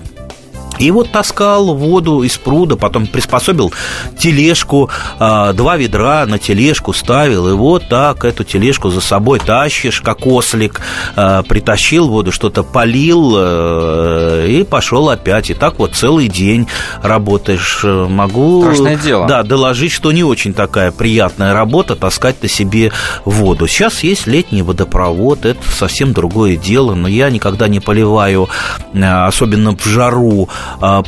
и 0.79 0.91
вот 0.91 1.11
таскал 1.11 1.73
воду 1.75 2.23
из 2.23 2.37
пруда, 2.37 2.75
потом 2.75 3.07
приспособил 3.07 3.73
тележку, 4.17 4.89
а, 5.19 5.53
два 5.53 5.77
ведра 5.77 6.25
на 6.25 6.39
тележку 6.39 6.93
ставил, 6.93 7.47
и 7.49 7.53
вот 7.53 7.87
так 7.89 8.25
эту 8.25 8.43
тележку 8.43 8.89
за 8.89 9.01
собой 9.01 9.39
тащишь, 9.39 10.01
как 10.01 10.25
ослик, 10.25 10.81
а, 11.15 11.43
притащил 11.43 12.07
воду, 12.09 12.31
что-то 12.31 12.63
полил 12.63 13.33
а, 13.35 14.45
и 14.45 14.63
пошел 14.63 15.09
опять. 15.09 15.49
И 15.49 15.53
так 15.53 15.79
вот 15.79 15.95
целый 15.95 16.27
день 16.27 16.67
работаешь. 17.01 17.83
Могу 17.83 18.63
Страшное 18.63 18.97
дело. 18.97 19.27
Да, 19.27 19.43
доложить, 19.43 19.91
что 19.91 20.11
не 20.11 20.23
очень 20.23 20.53
такая 20.53 20.91
приятная 20.91 21.53
работа 21.53 21.95
таскать 21.95 22.41
на 22.41 22.49
себе 22.49 22.91
воду. 23.23 23.67
Сейчас 23.67 24.03
есть 24.03 24.27
летний 24.27 24.61
водопровод, 24.61 25.45
это 25.45 25.61
совсем 25.71 26.13
другое 26.13 26.55
дело, 26.57 26.95
но 26.95 27.07
я 27.07 27.29
никогда 27.29 27.67
не 27.67 27.79
поливаю, 27.79 28.49
особенно 28.93 29.75
в 29.75 29.85
жару, 29.85 30.49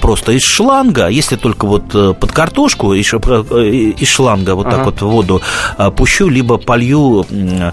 просто 0.02 0.32
из 0.34 0.44
шланга, 0.44 1.08
если 1.08 1.36
только 1.36 1.66
вот 1.66 1.94
э, 1.94 2.14
под 2.14 2.32
картошку 2.32 2.94
из, 2.94 3.14
э, 3.14 3.94
из 3.98 4.08
шланга 4.08 4.56
вот 4.56 4.68
ага. 4.68 4.78
так 4.78 4.86
вот 4.86 5.02
воду 5.02 5.42
а, 5.78 5.92
пущу, 5.92 6.30
либо 6.30 6.58
полью 6.58 7.26
э, 7.30 7.72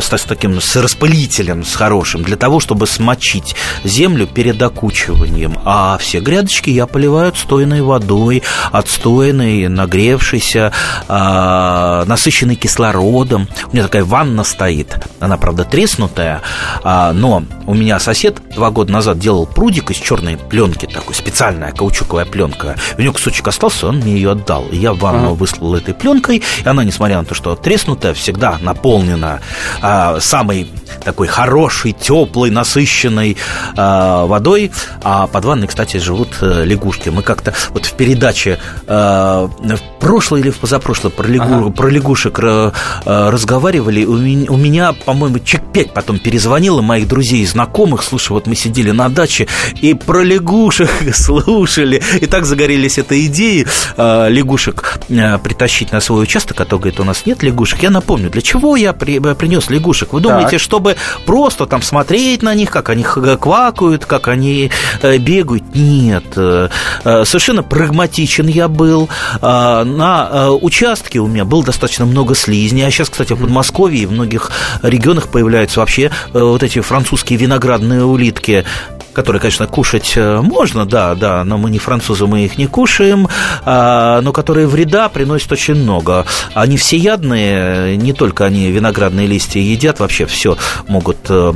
с, 0.00 0.12
с 0.12 0.22
таким 0.22 0.60
с 0.60 0.76
распылителем, 0.76 1.64
с 1.64 1.74
хорошим, 1.74 2.22
для 2.22 2.36
того, 2.36 2.60
чтобы 2.60 2.86
смочить 2.86 3.54
землю 3.84 4.26
перед 4.26 4.60
окучиванием. 4.60 5.58
А 5.64 5.98
все 5.98 6.20
грядочки 6.20 6.70
я 6.70 6.86
поливаю 6.86 7.28
отстойной 7.28 7.82
водой, 7.82 8.42
отстойной, 8.72 9.68
нагревшейся, 9.68 10.72
а, 11.08 12.04
насыщенной 12.06 12.56
кислородом. 12.56 13.48
У 13.70 13.74
меня 13.74 13.84
такая 13.84 14.04
ванна 14.04 14.44
стоит, 14.44 14.96
она, 15.20 15.36
правда, 15.36 15.64
треснутая, 15.64 16.42
но 16.84 17.44
у 17.66 17.74
меня 17.74 17.98
сосед 17.98 18.40
два 18.54 18.70
года 18.70 18.92
назад 18.92 19.18
делал 19.18 19.46
прудик 19.46 19.90
из 19.90 19.96
черной 19.96 20.36
пленки 20.36 20.86
такой 20.86 21.14
специальная 21.26 21.72
каучуковая 21.72 22.24
пленка. 22.24 22.76
У 22.96 23.02
него 23.02 23.12
кусочек 23.12 23.48
остался, 23.48 23.88
он 23.88 23.96
мне 23.96 24.12
ее 24.12 24.30
отдал. 24.30 24.66
И 24.70 24.76
я 24.76 24.92
ванну 24.92 25.32
ага. 25.32 25.34
выслал 25.34 25.74
этой 25.74 25.92
пленкой, 25.92 26.36
и 26.36 26.68
она, 26.68 26.84
несмотря 26.84 27.18
на 27.18 27.24
то, 27.24 27.34
что 27.34 27.56
треснутая, 27.56 28.14
всегда 28.14 28.58
наполнена 28.60 29.40
а, 29.82 30.20
самой 30.20 30.70
такой 31.02 31.26
хорошей, 31.26 31.92
теплой, 31.92 32.50
насыщенной 32.50 33.36
а, 33.76 34.26
водой. 34.26 34.70
А 35.02 35.26
под 35.26 35.44
ванной, 35.44 35.66
кстати, 35.66 35.96
живут 35.96 36.28
а, 36.40 36.62
лягушки. 36.62 37.08
Мы 37.08 37.22
как-то 37.22 37.54
вот 37.70 37.86
в 37.86 37.94
передаче 37.94 38.60
а, 38.86 39.48
в 39.48 40.00
прошлой 40.00 40.40
или 40.42 40.50
в 40.50 40.58
позапрошлой 40.58 41.10
про, 41.10 41.26
лягу, 41.26 41.54
ага. 41.54 41.70
про 41.70 41.88
лягушек 41.88 42.38
а, 42.40 42.72
разговаривали. 43.04 44.04
У 44.04 44.16
меня, 44.16 44.46
у 44.48 44.56
меня 44.56 44.92
по-моему, 44.92 45.40
чек 45.40 45.62
пять 45.72 45.92
потом 45.92 46.20
перезвонило 46.20 46.82
моих 46.82 47.08
друзей 47.08 47.42
и 47.42 47.46
знакомых. 47.46 48.04
Слушай, 48.04 48.30
вот 48.30 48.46
мы 48.46 48.54
сидели 48.54 48.92
на 48.92 49.08
даче 49.08 49.48
и 49.80 49.92
про 49.94 50.22
лягушек 50.22 51.15
слушали. 51.16 52.02
И 52.20 52.26
так 52.26 52.44
загорелись 52.44 52.98
этой 52.98 53.26
идеей 53.26 53.66
э, 53.96 54.28
лягушек 54.28 54.98
э, 55.08 55.38
притащить 55.38 55.92
на 55.92 56.00
свой 56.00 56.22
участок, 56.22 56.60
а 56.60 56.64
то, 56.64 56.78
говорит, 56.78 57.00
у 57.00 57.04
нас 57.04 57.26
нет 57.26 57.42
лягушек. 57.42 57.82
Я 57.82 57.90
напомню, 57.90 58.30
для 58.30 58.42
чего 58.42 58.76
я 58.76 58.92
при, 58.92 59.18
э, 59.18 59.34
принес 59.34 59.70
лягушек? 59.70 60.12
Вы 60.12 60.20
думаете, 60.20 60.52
так. 60.52 60.60
чтобы 60.60 60.96
просто 61.24 61.66
там 61.66 61.82
смотреть 61.82 62.42
на 62.42 62.54
них, 62.54 62.70
как 62.70 62.88
они 62.90 63.02
квакают, 63.02 64.04
как 64.06 64.28
они 64.28 64.70
бегают? 65.02 65.74
Нет. 65.74 66.24
Совершенно 66.34 67.62
прагматичен 67.62 68.46
я 68.48 68.68
был. 68.68 69.08
На 69.40 70.50
участке 70.50 71.18
у 71.18 71.26
меня 71.26 71.44
было 71.44 71.64
достаточно 71.64 72.06
много 72.06 72.34
слизней. 72.34 72.86
А 72.86 72.90
сейчас, 72.90 73.10
кстати, 73.10 73.32
в 73.32 73.40
Подмосковье 73.40 74.02
и 74.02 74.06
в 74.06 74.12
многих 74.12 74.50
регионах 74.82 75.28
появляются 75.28 75.80
вообще 75.80 76.10
вот 76.32 76.62
эти 76.62 76.80
французские 76.80 77.38
виноградные 77.38 78.04
улитки 78.04 78.64
которые, 79.16 79.40
конечно, 79.40 79.66
кушать 79.66 80.12
э, 80.16 80.40
можно, 80.42 80.84
да, 80.84 81.14
да, 81.14 81.42
но 81.42 81.56
мы 81.56 81.70
не 81.70 81.78
французы, 81.78 82.26
мы 82.26 82.44
их 82.44 82.58
не 82.58 82.66
кушаем, 82.66 83.28
а, 83.64 84.20
но 84.20 84.30
которые 84.30 84.66
вреда 84.66 85.08
приносят 85.08 85.50
очень 85.52 85.74
много. 85.74 86.26
Они 86.52 86.76
всеядные, 86.76 87.96
не 87.96 88.12
только 88.12 88.44
они 88.44 88.70
виноградные 88.70 89.26
листья 89.26 89.58
едят, 89.58 90.00
вообще 90.00 90.26
все 90.26 90.58
могут 90.86 91.16
э, 91.30 91.52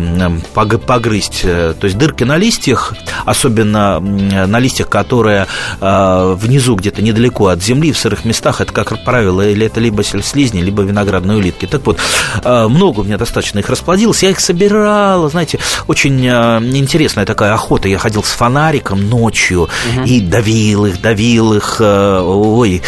погрызть. 0.54 1.42
То 1.42 1.76
есть 1.82 1.98
дырки 1.98 2.24
на 2.24 2.38
листьях, 2.38 2.94
особенно 3.26 4.00
на 4.00 4.58
листьях, 4.58 4.88
которые 4.88 5.46
э, 5.82 6.34
внизу 6.38 6.76
где-то 6.76 7.02
недалеко 7.02 7.48
от 7.48 7.62
земли, 7.62 7.92
в 7.92 7.98
сырых 7.98 8.24
местах, 8.24 8.62
это, 8.62 8.72
как 8.72 9.04
правило, 9.04 9.46
или 9.46 9.66
это 9.66 9.80
либо 9.80 10.02
слизни, 10.02 10.62
либо 10.62 10.82
виноградные 10.82 11.36
улитки. 11.36 11.66
Так 11.66 11.84
вот, 11.84 11.98
много 12.42 13.00
у 13.00 13.04
меня 13.04 13.18
достаточно 13.18 13.58
их 13.58 13.68
расплодилось, 13.68 14.22
я 14.22 14.30
их 14.30 14.40
собирал, 14.40 15.28
знаете, 15.28 15.58
очень 15.88 16.24
интересная 16.24 17.26
такая 17.26 17.49
охота. 17.54 17.88
Я 17.88 17.98
ходил 17.98 18.22
с 18.22 18.30
фонариком 18.30 19.08
ночью 19.08 19.62
угу. 19.62 20.04
и 20.04 20.20
давил 20.20 20.86
их, 20.86 21.00
давил 21.00 21.54
их. 21.54 21.76
Э, 21.80 22.20
ой, 22.22 22.82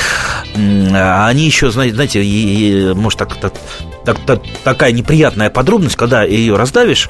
они 0.55 1.45
еще, 1.45 1.71
знаете, 1.71 2.93
может, 2.95 3.19
так, 3.19 3.37
так, 3.37 3.55
так, 4.05 4.19
так, 4.27 4.43
такая 4.65 4.93
неприятная 4.93 5.51
подробность, 5.51 5.97
когда 5.97 6.25
ее 6.25 6.57
раздавишь, 6.57 7.09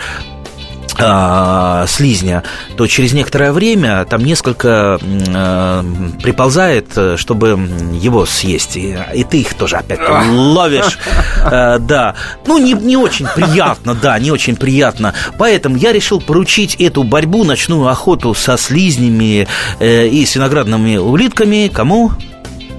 а, 1.05 1.87
слизня, 1.87 2.43
то 2.77 2.87
через 2.87 3.13
некоторое 3.13 3.53
время 3.53 4.05
там 4.05 4.25
несколько 4.25 4.99
э, 5.01 5.85
приползает, 6.23 6.87
чтобы 7.17 7.59
его 8.01 8.27
съесть. 8.27 8.77
И, 8.77 8.97
и 9.15 9.25
ты 9.25 9.41
их 9.41 9.55
тоже 9.55 9.77
опять 9.77 10.01
ловишь. 10.31 10.99
Э, 11.45 11.79
да. 11.79 12.15
Ну, 12.47 12.59
не, 12.59 12.73
не 12.73 12.97
очень 12.97 13.27
приятно, 13.35 13.95
да, 13.95 14.19
не 14.19 14.31
очень 14.31 14.57
приятно. 14.57 15.15
Поэтому 15.39 15.77
я 15.77 15.93
решил 15.93 16.21
поручить 16.21 16.77
эту 16.77 17.03
борьбу, 17.03 17.45
ночную 17.45 17.89
охоту 17.89 18.35
со 18.35 18.57
слизнями 18.57 19.47
э, 19.81 20.07
и 20.07 20.25
с 20.25 20.35
виноградными 20.35 20.97
улитками 20.97 21.71
кому? 21.73 22.13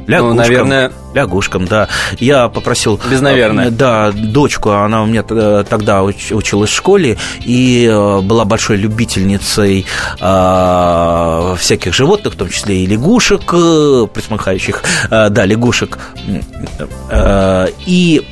Лягушкам. 0.07 0.29
Ну, 0.29 0.33
наверное... 0.33 0.91
Лягушкам, 1.13 1.65
да. 1.65 1.87
Я 2.19 2.49
попросил... 2.49 2.99
Без 3.09 3.21
наверное. 3.21 3.69
Да, 3.69 4.11
дочку, 4.11 4.71
она 4.71 5.03
у 5.03 5.05
меня 5.05 5.23
тогда 5.63 6.03
училась 6.03 6.69
в 6.69 6.75
школе 6.75 7.17
и 7.45 7.87
э, 7.89 8.21
была 8.21 8.45
большой 8.45 8.77
любительницей 8.77 9.85
э, 10.19 11.55
всяких 11.57 11.93
животных, 11.93 12.33
в 12.33 12.37
том 12.37 12.49
числе 12.49 12.83
и 12.83 12.85
лягушек, 12.85 13.53
э, 13.53 14.07
присмыкающих, 14.13 14.83
да, 15.09 15.45
лягушек. 15.45 15.99
И 17.85 18.27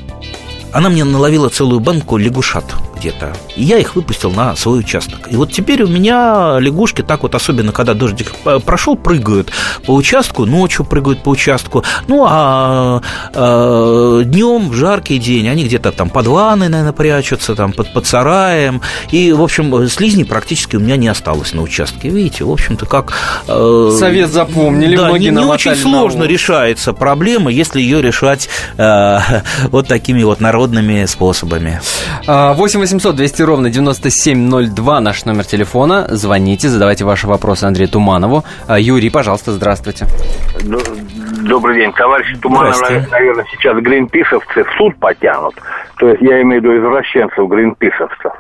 она 0.74 0.90
мне 0.90 1.04
наловила 1.04 1.50
целую 1.50 1.80
банку 1.80 2.18
лягушат 2.18 2.66
где-то. 3.02 3.34
И 3.56 3.64
я 3.64 3.80
их 3.80 3.96
выпустил 3.96 4.32
на 4.32 4.56
свой 4.56 4.80
участок. 4.80 5.32
И 5.32 5.36
вот 5.36 5.52
теперь 5.52 5.84
у 5.84 5.88
меня 5.88 6.58
лягушки 6.60 7.02
так 7.02 7.24
вот, 7.24 7.34
особенно 7.34 7.72
когда 7.72 7.94
дождик 7.94 8.32
прошел, 8.66 8.96
прыгают 8.96 9.52
по 9.86 9.96
участку, 9.96 10.46
ночью 10.46 10.86
прыгают 10.86 11.24
по 11.24 11.30
участку. 11.30 11.84
Ну, 12.08 12.26
а, 12.30 13.02
а 13.34 14.24
днем, 14.24 14.70
в 14.70 14.76
жаркий 14.76 15.18
день, 15.18 15.50
они 15.50 15.66
где-то 15.66 15.92
там 15.92 16.10
под 16.10 16.28
ванной, 16.28 16.70
наверное, 16.70 16.94
прячутся, 16.94 17.56
там 17.56 17.74
под, 17.74 17.92
под 17.92 18.06
сараем. 18.06 18.82
И, 19.10 19.32
в 19.32 19.42
общем, 19.42 19.88
слизни 19.90 20.24
практически 20.24 20.76
у 20.76 20.80
меня 20.80 20.96
не 20.96 21.08
осталось 21.08 21.54
на 21.54 21.64
участке. 21.64 22.10
Видите, 22.10 22.44
в 22.44 22.52
общем-то, 22.52 22.86
как... 22.86 23.14
Э, 23.48 23.96
Совет 23.98 24.30
запомнили, 24.30 24.96
да, 24.96 25.12
не, 25.18 25.30
не 25.30 25.40
очень 25.40 25.76
сложно 25.76 26.24
решается 26.24 26.94
проблема, 26.94 27.52
если 27.52 27.82
ее 27.82 28.02
решать 28.02 28.48
э, 28.78 29.18
вот 29.72 29.88
такими 29.88 30.22
вот 30.22 30.40
народными 30.40 31.06
способами. 31.06 31.82
8 32.28 32.91
800 32.92 33.16
200 33.16 33.44
ровно 33.44 33.70
9702 33.70 35.00
наш 35.00 35.26
номер 35.26 35.46
телефона. 35.46 36.08
Звоните, 36.10 36.68
задавайте 36.68 37.06
ваши 37.06 37.26
вопросы 37.26 37.64
Андрею 37.64 37.90
Туманову. 37.90 38.44
А, 38.68 38.78
Юрий, 38.80 39.10
пожалуйста, 39.10 39.54
здравствуйте. 39.54 40.08
Добрый 41.48 41.76
день. 41.76 41.94
Товарищ 41.94 42.38
Туманов, 42.42 42.82
наверное, 42.82 43.46
сейчас 43.50 43.78
гринписовцы 43.82 44.66
в 44.66 44.78
суд 44.78 45.00
потянут. 45.00 45.56
То 46.00 46.10
есть 46.10 46.22
я 46.22 46.42
имею 46.42 46.62
в 46.62 46.66
виду 46.66 46.78
извращенцев 46.80 47.48
гринписовцев. 47.48 48.34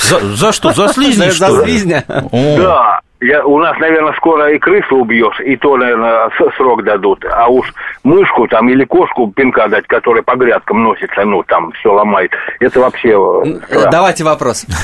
За, 0.00 0.20
за 0.20 0.52
что? 0.52 0.72
За 0.72 0.88
слизни, 0.88 1.30
что 1.30 1.50
За 1.50 1.64
слизня? 1.64 2.04
Да. 2.08 3.00
Я, 3.22 3.44
у 3.44 3.58
нас, 3.58 3.78
наверное, 3.78 4.14
скоро 4.14 4.50
и 4.50 4.58
крысу 4.58 4.96
убьешь, 4.96 5.38
и 5.40 5.54
то, 5.56 5.76
наверное, 5.76 6.30
срок 6.56 6.84
дадут. 6.84 7.22
А 7.30 7.48
уж 7.48 7.70
мышку 8.02 8.48
там 8.48 8.66
или 8.70 8.84
кошку 8.84 9.30
пинка 9.30 9.68
дать, 9.68 9.86
которая 9.86 10.22
по 10.22 10.36
грядкам 10.36 10.82
носится, 10.82 11.24
ну, 11.26 11.42
там 11.42 11.70
все 11.72 11.92
ломает. 11.92 12.32
Это 12.60 12.80
вообще... 12.80 13.10
Э, 13.10 13.60
страшно. 13.66 13.90
Давайте 13.90 14.24
вопрос. 14.24 14.66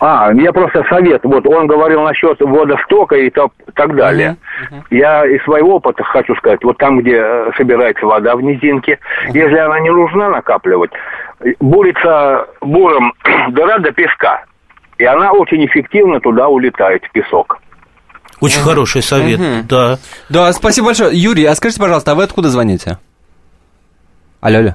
А, 0.00 0.30
я 0.32 0.52
просто 0.52 0.84
совет. 0.88 1.24
Вот 1.24 1.44
он 1.48 1.66
говорил 1.66 2.02
насчет 2.02 2.40
водостока 2.40 3.16
и 3.16 3.30
то, 3.30 3.50
так 3.74 3.96
далее. 3.96 4.36
Uh-huh. 4.70 4.82
Я 4.90 5.26
из 5.26 5.42
своего 5.42 5.74
опыта 5.74 6.04
хочу 6.04 6.36
сказать, 6.36 6.62
вот 6.62 6.78
там, 6.78 7.00
где 7.00 7.16
э, 7.16 7.50
собирается 7.56 8.06
вода 8.06 8.36
в 8.36 8.40
низинке, 8.40 8.92
uh-huh. 8.92 9.32
если 9.34 9.56
она 9.56 9.80
не 9.80 9.90
нужна 9.90 10.28
накапливать, 10.28 10.92
бурится 11.60 12.46
буром 12.60 13.12
дыра 13.50 13.78
до 13.78 13.92
песка 13.92 14.44
и 14.98 15.04
она 15.04 15.32
очень 15.32 15.64
эффективно 15.64 16.20
туда 16.20 16.48
улетает, 16.48 17.04
в 17.04 17.12
песок. 17.12 17.58
Очень 18.40 18.60
угу. 18.60 18.68
хороший 18.68 19.02
совет, 19.02 19.40
угу. 19.40 19.68
да. 19.68 19.98
Да, 20.28 20.52
спасибо 20.52 20.88
большое. 20.88 21.10
Юрий, 21.16 21.44
а 21.44 21.54
скажите, 21.54 21.80
пожалуйста, 21.80 22.12
а 22.12 22.14
вы 22.14 22.24
откуда 22.24 22.50
звоните? 22.50 22.98
Алло, 24.40 24.58
алло. 24.58 24.74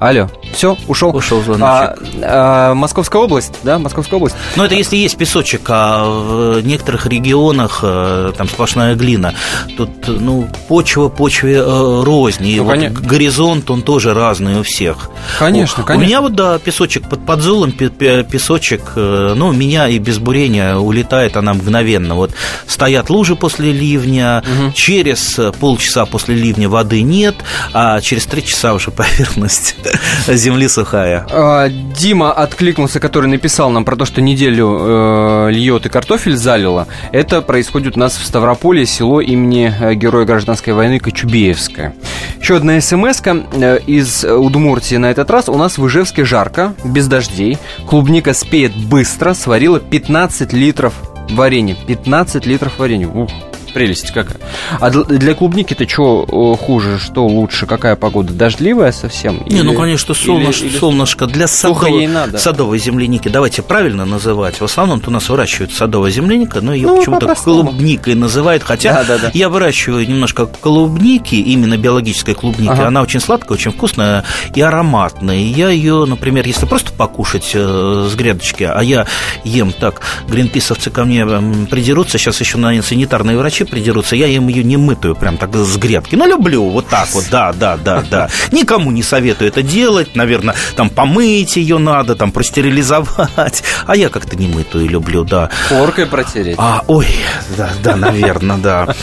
Алло, 0.00 0.30
все, 0.54 0.78
ушел. 0.88 1.14
Ушел 1.14 1.42
звоночек. 1.42 1.62
А, 1.62 2.70
а, 2.70 2.74
Московская 2.74 3.20
область, 3.20 3.52
да, 3.62 3.78
Московская 3.78 4.16
область. 4.16 4.34
Ну, 4.56 4.64
это 4.64 4.74
если 4.74 4.96
есть 4.96 5.18
песочек, 5.18 5.60
а 5.68 6.08
в 6.08 6.60
некоторых 6.62 7.04
регионах 7.04 7.80
э, 7.82 8.32
там 8.34 8.48
сплошная 8.48 8.94
глина. 8.94 9.34
Тут, 9.76 9.90
ну, 10.08 10.48
почва 10.68 11.10
почве 11.10 11.56
э, 11.56 12.02
рознь. 12.02 12.46
И 12.46 12.56
ну, 12.56 12.64
вот 12.64 12.78
горизонт, 12.78 13.70
он 13.70 13.82
тоже 13.82 14.14
разный 14.14 14.60
у 14.60 14.62
всех. 14.62 15.10
Конечно, 15.38 15.82
у, 15.82 15.86
конечно. 15.86 16.02
У 16.02 16.08
меня 16.08 16.22
вот, 16.22 16.34
да, 16.34 16.58
песочек 16.58 17.06
под 17.06 17.26
подзулом, 17.26 17.72
песочек, 17.72 18.80
э, 18.96 19.34
ну, 19.36 19.48
у 19.48 19.52
меня 19.52 19.86
и 19.86 19.98
без 19.98 20.18
бурения 20.18 20.76
улетает 20.76 21.36
она 21.36 21.52
мгновенно. 21.52 22.14
Вот 22.14 22.30
стоят 22.66 23.10
лужи 23.10 23.36
после 23.36 23.70
ливня, 23.70 24.42
угу. 24.46 24.72
через 24.72 25.38
полчаса 25.60 26.06
после 26.06 26.36
ливня 26.36 26.70
воды 26.70 27.02
нет, 27.02 27.34
а 27.74 28.00
через 28.00 28.24
три 28.24 28.42
часа 28.42 28.72
уже 28.72 28.90
поверхность 28.90 29.76
земли 30.26 30.68
сухая. 30.68 31.26
А, 31.30 31.68
Дима 31.68 32.32
откликнулся, 32.32 33.00
который 33.00 33.28
написал 33.28 33.70
нам 33.70 33.84
про 33.84 33.96
то, 33.96 34.04
что 34.04 34.20
неделю 34.20 34.78
э, 34.80 35.50
льет 35.50 35.86
и 35.86 35.88
картофель 35.88 36.36
залило. 36.36 36.86
Это 37.12 37.42
происходит 37.42 37.96
у 37.96 38.00
нас 38.00 38.16
в 38.16 38.24
Ставрополе, 38.24 38.86
село 38.86 39.20
имени 39.20 39.72
э, 39.78 39.94
Героя 39.94 40.24
Гражданской 40.24 40.72
войны 40.72 40.98
Кочубеевское. 40.98 41.94
Еще 42.40 42.56
одна 42.56 42.80
смс 42.80 43.20
э, 43.24 43.78
из 43.86 44.24
Удмуртии 44.24 44.96
на 44.96 45.10
этот 45.10 45.30
раз. 45.30 45.48
У 45.48 45.56
нас 45.56 45.78
в 45.78 45.86
Ижевске 45.86 46.24
жарко, 46.24 46.74
без 46.84 47.06
дождей. 47.06 47.58
Клубника 47.86 48.34
спеет 48.34 48.74
быстро, 48.74 49.34
сварила 49.34 49.80
15 49.80 50.52
литров 50.52 50.94
варенья. 51.30 51.76
15 51.86 52.46
литров 52.46 52.78
варенья. 52.78 53.08
Ух, 53.08 53.30
Прелесть 53.72 54.10
какая. 54.12 54.38
А 54.80 54.90
для 54.90 55.34
клубники-то 55.34 55.88
что 55.88 56.56
хуже, 56.60 56.98
что 56.98 57.26
лучше? 57.26 57.66
Какая 57.66 57.96
погода? 57.96 58.32
Дождливая 58.32 58.92
совсем? 58.92 59.42
Не, 59.46 59.56
ну, 59.56 59.56
или, 59.56 59.62
ну, 59.62 59.74
конечно, 59.74 60.14
солнышко, 60.14 60.66
или, 60.66 60.76
солнышко 60.76 61.26
для 61.26 61.46
садов, 61.46 61.88
ей 61.88 62.06
надо. 62.06 62.38
садовой 62.38 62.78
земляники. 62.78 63.28
Давайте 63.28 63.62
правильно 63.62 64.04
называть. 64.04 64.60
В 64.60 64.64
основном 64.64 65.02
у 65.06 65.10
нас 65.10 65.28
выращивают 65.28 65.72
садовая 65.72 66.10
земляника, 66.10 66.60
но 66.60 66.74
ее 66.74 66.88
ну, 66.88 66.98
почему-то 66.98 67.34
клубникой 67.34 68.14
называют. 68.14 68.62
Хотя 68.62 68.94
да, 68.94 69.04
да, 69.04 69.18
да. 69.18 69.30
я 69.34 69.48
выращиваю 69.48 70.06
немножко 70.06 70.46
клубники, 70.46 71.34
именно 71.34 71.76
биологической 71.76 72.34
клубники. 72.34 72.70
Ага. 72.70 72.88
Она 72.88 73.02
очень 73.02 73.20
сладкая, 73.20 73.56
очень 73.56 73.72
вкусная 73.72 74.24
и 74.54 74.60
ароматная. 74.60 75.38
Я 75.38 75.70
ее, 75.70 76.04
например, 76.06 76.46
если 76.46 76.66
просто 76.66 76.92
покушать 76.92 77.50
э, 77.54 78.08
с 78.10 78.14
грядочки, 78.14 78.64
а 78.64 78.82
я 78.82 79.06
ем 79.44 79.72
так, 79.72 80.00
гринписовцы 80.28 80.90
ко 80.90 81.04
мне 81.04 81.24
придерутся, 81.70 82.18
сейчас 82.18 82.40
еще 82.40 82.58
на 82.58 82.80
санитарные 82.82 83.36
врачи 83.36 83.59
вообще 83.60 83.64
придерутся, 83.64 84.16
я 84.16 84.26
им 84.26 84.48
ее 84.48 84.64
не 84.64 84.76
мытую 84.76 85.14
прям 85.14 85.36
так 85.36 85.54
с 85.54 85.76
грядки. 85.76 86.16
Но 86.16 86.26
люблю 86.26 86.68
вот 86.68 86.88
так 86.88 87.08
вот, 87.12 87.24
да, 87.30 87.52
да, 87.52 87.76
да, 87.76 88.02
да. 88.10 88.28
Никому 88.52 88.90
не 88.90 89.02
советую 89.02 89.48
это 89.48 89.62
делать, 89.62 90.16
наверное, 90.16 90.54
там 90.76 90.90
помыть 90.90 91.56
ее 91.56 91.78
надо, 91.78 92.14
там 92.14 92.32
простерилизовать. 92.32 93.62
А 93.86 93.96
я 93.96 94.08
как-то 94.08 94.36
не 94.36 94.46
мытую 94.46 94.88
люблю, 94.88 95.24
да. 95.24 95.50
Поркой 95.68 96.06
протереть. 96.06 96.56
А, 96.58 96.82
ой, 96.86 97.06
да, 97.56 97.70
да, 97.82 97.96
наверное, 97.96 98.58
да. 98.58 98.94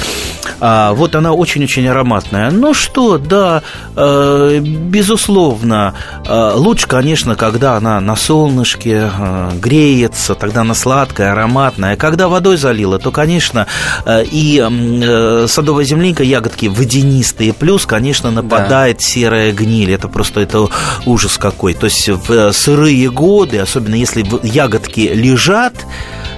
А, 0.60 0.94
вот 0.94 1.16
она 1.16 1.34
очень-очень 1.34 1.88
ароматная. 1.88 2.52
Ну 2.52 2.74
что, 2.74 3.18
да, 3.18 3.62
э, 3.96 4.60
безусловно, 4.60 5.94
э, 6.26 6.52
лучше, 6.56 6.88
конечно, 6.88 7.36
когда 7.36 7.76
она 7.76 8.00
на 8.00 8.16
солнышке 8.16 9.10
э, 9.12 9.52
греется, 9.62 10.36
тогда 10.36 10.62
она 10.62 10.74
сладкая, 10.74 11.34
ароматная. 11.34 11.96
Когда 11.96 12.28
водой 12.28 12.58
залила, 12.58 12.98
то, 12.98 13.12
конечно, 13.12 13.68
э, 14.06 14.24
и 14.24 14.47
э, 14.56 15.46
садовая 15.48 15.86
земляника, 15.86 16.24
ягодки 16.24 16.68
водянистые, 16.68 17.54
плюс, 17.54 17.86
конечно, 17.86 18.32
нападает 18.32 18.98
да. 18.98 19.04
серая 19.04 19.52
гниль. 19.52 19.92
Это 19.92 20.08
просто 20.08 20.42
это 20.42 20.68
ужас 21.06 21.38
какой. 21.38 21.74
То 21.74 21.86
есть 21.86 22.08
в 22.08 22.32
э, 22.32 22.54
сырые 22.54 23.10
годы, 23.10 23.60
особенно 23.60 23.96
если 23.96 24.26
ягодки 24.44 25.12
лежат, 25.14 25.74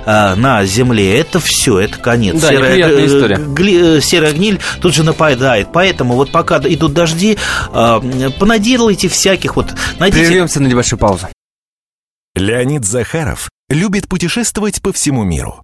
э, 0.06 0.36
на 0.36 0.66
земле, 0.66 1.20
это 1.20 1.40
все, 1.40 1.80
это 1.80 1.98
конец. 1.98 2.42
Да, 2.42 2.50
серая, 2.50 3.06
история. 3.06 3.38
Гли, 3.38 4.02
серая 4.02 4.34
гниль 4.34 4.60
тут 4.82 4.94
же 4.94 5.04
нападает. 5.04 5.70
Поэтому 5.72 6.16
вот 6.16 6.32
пока 6.32 6.60
идут 6.60 6.94
дожди, 6.94 7.38
понаделайте 7.72 9.08
всяких 9.08 9.56
вот... 9.56 9.68
Найдите... 10.00 10.26
Прервемся 10.26 10.60
на 10.60 10.68
небольшую 10.68 11.00
паузу. 11.00 11.28
Леонид 12.36 12.86
Захаров 12.86 13.50
любит 13.70 14.08
путешествовать 14.08 14.82
по 14.82 14.92
всему 14.94 15.24
миру. 15.24 15.64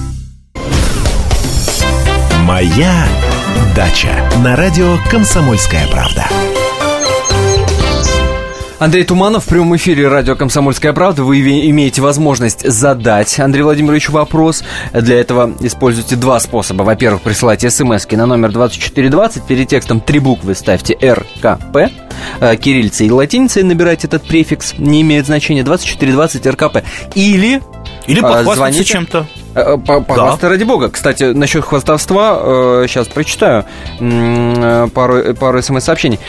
«Моя 2.51 3.07
дача» 3.73 4.09
на 4.43 4.57
радио 4.57 4.97
«Комсомольская 5.09 5.87
правда». 5.87 6.27
Андрей 8.77 9.05
Туманов 9.05 9.45
в 9.45 9.47
прямом 9.47 9.77
эфире 9.77 10.09
радио 10.09 10.35
«Комсомольская 10.35 10.91
правда». 10.91 11.23
Вы 11.23 11.39
имеете 11.39 12.01
возможность 12.01 12.69
задать 12.69 13.39
Андрею 13.39 13.67
Владимировичу 13.67 14.11
вопрос. 14.11 14.65
Для 14.91 15.21
этого 15.21 15.53
используйте 15.61 16.17
два 16.17 16.41
способа. 16.41 16.83
Во-первых, 16.83 17.21
присылайте 17.21 17.69
смс 17.69 18.05
на 18.11 18.25
номер 18.25 18.51
2420. 18.51 19.43
Перед 19.43 19.69
текстом 19.69 20.01
три 20.01 20.19
буквы 20.19 20.53
ставьте 20.53 20.95
РКП. 21.01 21.89
Э, 22.41 22.57
кириллицей 22.57 23.07
и 23.07 23.11
латиницей 23.11 23.63
набирайте 23.63 24.07
этот 24.07 24.27
префикс. 24.27 24.73
Не 24.77 25.03
имеет 25.03 25.25
значения. 25.25 25.63
2420 25.63 26.45
РКП. 26.47 26.83
Или 27.15 27.61
или 28.07 28.19
а, 28.19 28.43
похвастаться 28.43 28.83
чем-то. 28.83 29.25
Э, 29.53 29.77
похвастаться 29.77 30.41
да. 30.41 30.49
ради 30.49 30.63
бога. 30.63 30.89
Кстати, 30.89 31.23
насчет 31.25 31.63
хвастовства, 31.63 32.85
сейчас 32.87 33.07
э, 33.07 33.11
прочитаю 33.11 33.65
пару, 34.93 35.33
пару 35.35 35.61
смс-сообщений. 35.61 36.19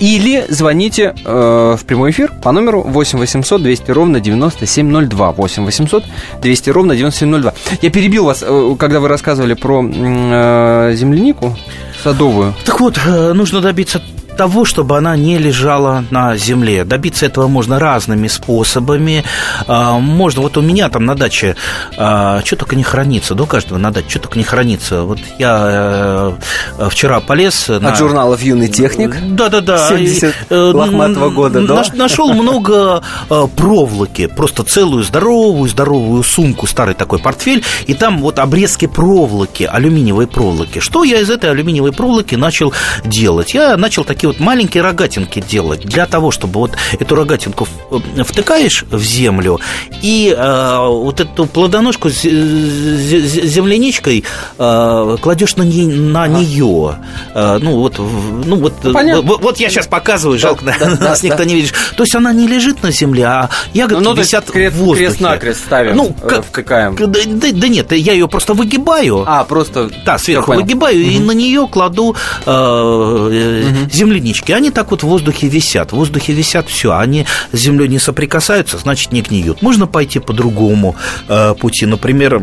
Или 0.00 0.44
звоните 0.48 1.14
в 1.24 1.80
прямой 1.86 2.10
эфир 2.10 2.32
по 2.42 2.52
номеру 2.52 2.82
8 2.82 3.18
800 3.18 3.62
200 3.62 3.90
ровно 3.90 4.20
9702. 4.20 5.32
8 5.32 5.64
800 5.64 6.04
200 6.40 6.70
ровно 6.70 6.96
9702. 6.96 7.54
Я 7.82 7.90
перебил 7.90 8.24
вас, 8.24 8.44
когда 8.78 9.00
вы 9.00 9.08
рассказывали 9.08 9.54
про 9.54 9.82
землянику 9.82 11.56
садовую. 12.02 12.54
Так 12.64 12.80
вот, 12.80 12.98
нужно 13.06 13.60
добиться 13.60 14.02
того, 14.36 14.64
чтобы 14.64 14.96
она 14.96 15.16
не 15.16 15.38
лежала 15.38 16.04
на 16.10 16.36
земле. 16.36 16.84
Добиться 16.84 17.26
этого 17.26 17.48
можно 17.48 17.78
разными 17.78 18.28
способами. 18.28 19.24
А, 19.66 19.98
можно, 19.98 20.42
вот 20.42 20.56
у 20.56 20.62
меня 20.62 20.88
там 20.88 21.04
на 21.04 21.14
даче 21.14 21.56
а, 21.96 22.42
что 22.44 22.56
только 22.56 22.76
не 22.76 22.82
хранится, 22.82 23.34
да 23.34 23.44
у 23.44 23.46
каждого 23.46 23.78
на 23.78 23.90
даче 23.90 24.08
что 24.10 24.18
только 24.20 24.38
не 24.38 24.44
хранится. 24.44 25.02
Вот 25.02 25.18
я 25.38 26.36
э, 26.78 26.88
вчера 26.90 27.20
полез... 27.20 27.70
От 27.70 27.82
на... 27.82 27.94
журналов 27.94 28.42
«Юный 28.42 28.68
техник»? 28.68 29.16
Да-да-да. 29.22 29.88
70 29.88 30.34
э, 30.50 30.54
лохматого 30.54 31.30
года, 31.30 31.66
да? 31.66 31.84
Нашел 31.94 32.32
много 32.32 33.02
э, 33.30 33.46
проволоки, 33.56 34.26
просто 34.26 34.64
целую 34.64 35.02
здоровую, 35.04 35.68
здоровую 35.68 36.22
сумку, 36.22 36.66
старый 36.66 36.94
такой 36.94 37.18
портфель, 37.18 37.64
и 37.86 37.94
там 37.94 38.20
вот 38.20 38.38
обрезки 38.38 38.86
проволоки, 38.86 39.64
алюминиевой 39.64 40.26
проволоки. 40.26 40.78
Что 40.78 41.04
я 41.04 41.20
из 41.20 41.30
этой 41.30 41.50
алюминиевой 41.50 41.92
проволоки 41.92 42.34
начал 42.34 42.72
делать? 43.04 43.54
Я 43.54 43.76
начал 43.76 44.04
такие 44.04 44.21
вот 44.26 44.40
маленькие 44.40 44.82
рогатинки 44.82 45.40
делать 45.40 45.80
для 45.80 46.06
того, 46.06 46.30
чтобы 46.30 46.60
вот 46.60 46.72
эту 46.98 47.14
рогатинку 47.14 47.66
э, 47.90 48.22
втыкаешь 48.22 48.84
в 48.90 49.02
землю 49.02 49.60
и 50.02 50.34
э, 50.36 50.86
вот 50.88 51.20
эту 51.20 51.46
плодоножку 51.46 52.10
с 52.10 52.22
земляничкой 52.22 54.24
э, 54.58 55.16
кладешь 55.20 55.56
на, 55.56 55.62
не, 55.62 55.86
на 55.86 56.24
ага. 56.24 56.38
нее. 56.38 56.96
Э, 57.34 57.58
ну 57.60 57.78
вот, 57.78 57.98
ну 57.98 58.56
вот, 58.56 58.74
ну, 58.84 59.22
вот, 59.22 59.42
вот 59.42 59.56
я 59.58 59.70
сейчас 59.70 59.86
показываю, 59.86 60.38
жалко, 60.38 60.64
да, 60.64 60.74
да, 60.78 60.90
нас 61.00 61.20
да, 61.20 61.26
никто 61.26 61.38
да. 61.38 61.44
не 61.44 61.54
видит. 61.54 61.74
То 61.96 62.04
есть 62.04 62.14
она 62.14 62.32
не 62.32 62.46
лежит 62.46 62.82
на 62.82 62.90
земле, 62.90 63.26
а 63.26 63.50
ягодки 63.74 64.02
ну, 64.02 64.14
ну, 64.14 64.20
висят 64.20 64.50
крест, 64.50 64.76
в 64.76 64.80
воздухе. 64.80 65.08
Крест-накрест 65.08 65.64
ставим, 65.64 65.96
ну, 65.96 66.16
э, 66.22 66.28
как, 66.28 66.46
втыкаем. 66.46 66.96
Да, 66.96 67.06
да, 67.06 67.48
да 67.52 67.68
нет, 67.68 67.92
я 67.92 68.12
ее 68.12 68.28
просто 68.28 68.54
выгибаю. 68.54 69.24
А, 69.26 69.44
просто... 69.44 69.90
Да, 70.04 70.18
сверху 70.18 70.52
выгибаю 70.52 71.00
угу. 71.00 71.10
и 71.10 71.18
на 71.18 71.32
нее 71.32 71.68
кладу 71.70 72.16
э, 72.44 72.50
угу. 72.50 73.88
Землянички. 74.12 74.52
Они 74.52 74.70
так 74.70 74.90
вот 74.90 75.02
в 75.02 75.06
воздухе 75.06 75.48
висят. 75.48 75.92
В 75.92 75.96
воздухе 75.96 76.32
висят 76.32 76.68
все, 76.68 76.96
они 76.96 77.26
с 77.52 77.58
землей 77.58 77.88
не 77.88 77.98
соприкасаются, 77.98 78.78
значит, 78.78 79.12
не 79.12 79.22
гниют. 79.22 79.62
Можно 79.62 79.86
пойти 79.86 80.18
по 80.18 80.32
другому 80.32 80.96
э, 81.28 81.54
пути. 81.54 81.86
Например, 81.86 82.42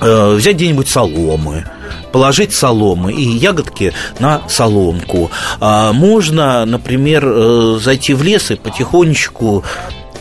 э, 0.00 0.34
взять 0.34 0.56
где-нибудь 0.56 0.88
соломы, 0.88 1.64
положить 2.12 2.52
соломы 2.52 3.12
и 3.12 3.22
ягодки 3.22 3.92
на 4.18 4.42
соломку. 4.48 5.30
А 5.60 5.92
можно, 5.92 6.64
например, 6.64 7.24
э, 7.26 7.78
зайти 7.82 8.14
в 8.14 8.22
лес 8.22 8.50
и 8.50 8.56
потихонечку 8.56 9.64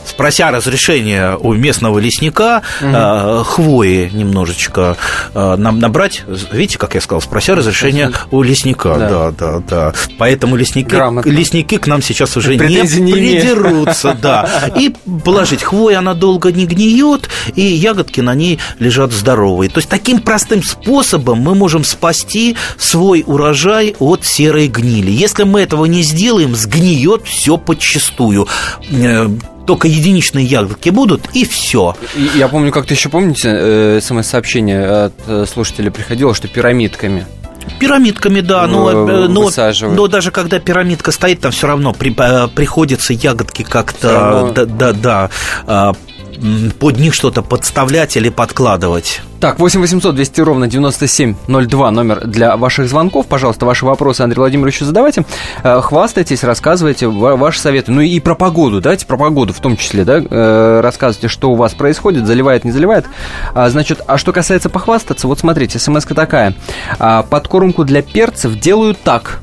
спрося 0.08 0.52
разрешения 0.52 1.36
у 1.36 1.54
местного 1.54 2.00
лесника, 2.00 2.62
угу. 2.82 3.44
хвои 3.44 4.10
немножечко 4.12 4.98
э, 5.34 5.56
нам 5.58 5.80
набрать. 5.80 6.24
Видите, 6.52 6.78
как 6.78 6.96
я 6.96 7.02
сказал, 7.02 7.22
спрося 7.22 7.56
разрешения 7.56 8.12
у 8.32 8.42
лесника. 8.42 8.96
Да, 8.96 9.10
да, 9.10 9.32
да. 9.32 9.64
да. 9.68 9.94
Поэтому 10.18 10.56
лесники, 10.56 10.96
лесники 11.28 11.78
к 11.78 11.88
нам 11.88 12.02
сейчас 12.02 12.38
уже 12.38 12.56
не, 12.56 13.00
не 13.00 13.12
придерутся. 13.12 14.18
Да. 14.22 14.50
И 14.76 14.94
положить 15.24 15.64
хвоя, 15.64 16.00
она 16.00 16.14
долго 16.14 16.52
не 16.52 16.66
гниет, 16.66 17.30
и 17.56 17.62
ягодки 17.62 18.22
на 18.22 18.34
ней 18.34 18.60
лежат 18.80 19.12
здоровые. 19.12 19.70
То 19.70 19.80
есть 19.80 19.90
таким 19.90 20.20
простым 20.20 20.64
способом 20.64 21.40
мы 21.40 21.56
можем 21.56 21.84
спасти 21.84 22.56
свой 22.78 23.24
урожай 23.26 23.96
от 24.00 24.26
серой 24.26 24.68
гнили. 24.68 25.12
Если 25.12 25.44
мы 25.44 25.62
этого 25.62 25.86
не 25.86 26.02
сделаем, 26.02 26.56
сгниет 26.56 27.24
все 27.26 27.58
подчистую 27.58 28.48
э, 28.92 29.28
только 29.66 29.88
единичные 29.88 30.46
ягодки 30.46 30.90
будут, 30.90 31.30
и 31.34 31.46
все. 31.46 31.96
Я 32.36 32.48
помню, 32.48 32.72
как-то 32.72 32.94
еще 32.94 33.10
помните, 33.10 33.50
э, 33.52 34.00
смс-сообщение 34.02 34.86
от 34.86 35.14
э, 35.28 35.46
слушателя 35.52 35.92
приходило, 35.92 36.34
что 36.34 36.48
пирамидками. 36.48 37.26
Пирамидками, 37.80 38.42
да, 38.42 38.68
но, 38.68 38.92
э, 38.92 39.28
но, 39.28 39.50
но 39.82 40.08
даже 40.08 40.32
когда 40.32 40.60
пирамидка 40.60 41.12
стоит, 41.12 41.42
там 41.42 41.52
все 41.52 41.68
равно 41.68 41.94
при, 41.94 42.12
приходится 42.12 43.14
ягодки 43.14 43.64
как-то, 43.64 44.52
да, 44.56 44.66
да, 44.66 44.94
да, 44.94 45.30
а, 45.66 45.94
под 46.80 46.98
них 46.98 47.14
что-то 47.14 47.42
подставлять 47.42 48.18
или 48.18 48.30
подкладывать. 48.30 49.22
Так, 49.40 49.60
8 49.60 49.80
800 49.80 50.16
200 50.16 50.42
ровно 50.42 50.68
9702 50.68 51.92
номер 51.92 52.26
для 52.26 52.58
ваших 52.58 52.88
звонков. 52.88 53.28
Пожалуйста, 53.28 53.66
ваши 53.66 53.86
вопросы 53.86 54.22
Андрею 54.22 54.42
Владимировичу 54.42 54.86
задавайте. 54.86 55.26
Э, 55.64 55.82
хвастайтесь, 55.82 56.44
рассказывайте 56.44 57.08
ваши 57.08 57.60
советы. 57.60 57.92
Ну 57.92 58.02
и 58.02 58.20
про 58.20 58.36
погоду, 58.36 58.82
давайте 58.82 59.06
про 59.06 59.18
погоду 59.18 59.54
в 59.54 59.60
том 59.60 59.78
числе, 59.78 60.04
да, 60.04 60.20
э, 60.20 60.80
рассказывайте, 60.82 61.28
что 61.28 61.52
у 61.52 61.56
вас 61.56 61.74
происходит, 61.74 62.26
заливает, 62.26 62.64
не 62.64 62.72
заливает. 62.72 63.06
А, 63.54 63.70
значит, 63.70 64.02
а 64.08 64.18
что 64.18 64.34
касается 64.34 64.70
похвастаться, 64.70 65.28
вот 65.28 65.40
смотрите, 65.40 65.78
смс 65.80 66.06
такая. 66.06 66.56
А, 66.98 67.24
подкормку 67.24 67.84
для 67.84 68.02
перцев 68.02 68.60
делаю 68.60 68.96
так. 68.96 69.42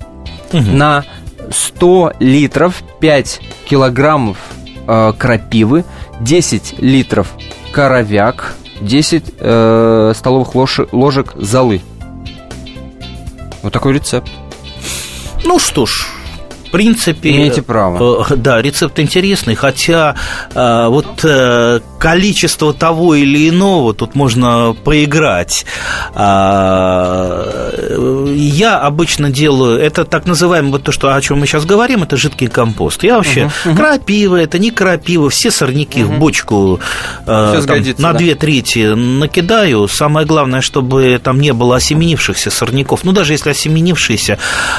Угу. 0.52 0.62
На 0.62 1.04
100 1.50 2.14
литров 2.18 2.82
5 3.00 3.40
килограммов 3.68 4.38
э, 4.86 5.12
крапивы, 5.18 5.84
10 6.20 6.78
литров 6.78 7.32
коровяк, 7.72 8.54
10 8.80 9.24
э, 9.38 10.12
столовых 10.14 10.54
лож, 10.54 10.80
ложек 10.92 11.34
золы. 11.36 11.80
Вот 13.62 13.72
такой 13.72 13.94
рецепт. 13.94 14.30
Ну 15.44 15.58
что 15.58 15.86
ж, 15.86 16.06
принципе... 16.72 17.30
Имеете 17.30 17.62
право. 17.62 18.26
Э, 18.28 18.36
да, 18.36 18.60
рецепт 18.60 18.98
интересный, 18.98 19.54
хотя 19.54 20.16
э, 20.52 20.86
вот 20.88 21.24
э, 21.24 21.80
количество 22.02 22.74
того 22.74 23.14
или 23.14 23.48
иного 23.48 23.94
тут 23.94 24.16
можно 24.16 24.74
поиграть. 24.82 25.64
А, 26.14 27.70
я 28.34 28.80
обычно 28.80 29.30
делаю, 29.30 29.78
это 29.80 30.04
так 30.04 30.26
называемый, 30.26 30.72
вот 30.72 30.82
то, 30.82 30.90
что, 30.90 31.14
о 31.14 31.20
чем 31.20 31.38
мы 31.38 31.46
сейчас 31.46 31.64
говорим, 31.64 32.02
это 32.02 32.16
жидкий 32.16 32.48
компост. 32.48 33.04
Я 33.04 33.18
вообще, 33.18 33.52
угу, 33.64 33.76
крапива, 33.76 34.34
это 34.34 34.58
не 34.58 34.72
крапива, 34.72 35.30
все 35.30 35.52
сорняки 35.52 36.02
угу. 36.02 36.14
в 36.14 36.18
бочку 36.18 36.80
там, 37.24 37.62
сгодится, 37.62 38.02
на 38.02 38.12
да. 38.12 38.18
две 38.18 38.34
трети 38.34 38.94
накидаю. 38.94 39.86
Самое 39.86 40.26
главное, 40.26 40.60
чтобы 40.60 41.20
там 41.22 41.40
не 41.40 41.52
было 41.52 41.76
осеменившихся 41.76 42.50
сорняков. 42.50 43.04
Ну, 43.04 43.12
даже 43.12 43.34
если 43.34 43.50
осеменившиеся, 43.50 44.38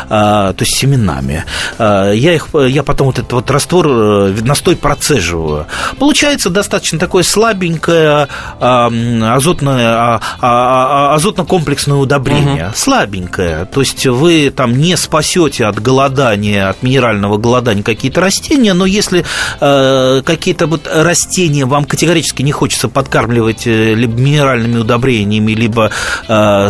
то 0.09 0.55
есть 0.59 0.75
семенами. 0.75 1.45
А, 1.77 2.11
я, 2.11 2.33
их, 2.33 2.49
я 2.53 2.83
потом 2.83 3.07
вот 3.07 3.19
этот 3.19 3.31
вот 3.31 3.49
раствор, 3.49 3.87
э, 3.87 4.35
настой 4.41 4.75
процеживаю. 4.75 5.67
Получается 5.99 6.49
достаточно 6.49 6.99
такое 7.13 7.23
слабенькое 7.23 8.27
азотное, 8.59 10.19
а, 10.41 11.15
азотно-комплексное 11.15 11.97
удобрение. 11.97 12.67
Угу. 12.67 12.75
Слабенькое. 12.75 13.65
То 13.65 13.81
есть 13.81 14.07
вы 14.07 14.49
там 14.49 14.75
не 14.75 14.97
спасете 14.97 15.65
от 15.65 15.79
голодания, 15.79 16.69
от 16.69 16.81
минерального 16.81 17.37
голодания 17.37 17.83
какие-то 17.83 18.19
растения, 18.19 18.73
но 18.73 18.87
если 18.87 19.25
э, 19.59 20.21
какие-то 20.25 20.65
вот 20.65 20.89
растения 20.91 21.65
вам 21.65 21.85
категорически 21.85 22.41
не 22.41 22.51
хочется 22.51 22.87
подкармливать 22.87 23.67
э, 23.67 23.93
либо 23.93 24.19
минеральными 24.19 24.79
удобрениями, 24.79 25.51
либо 25.51 25.91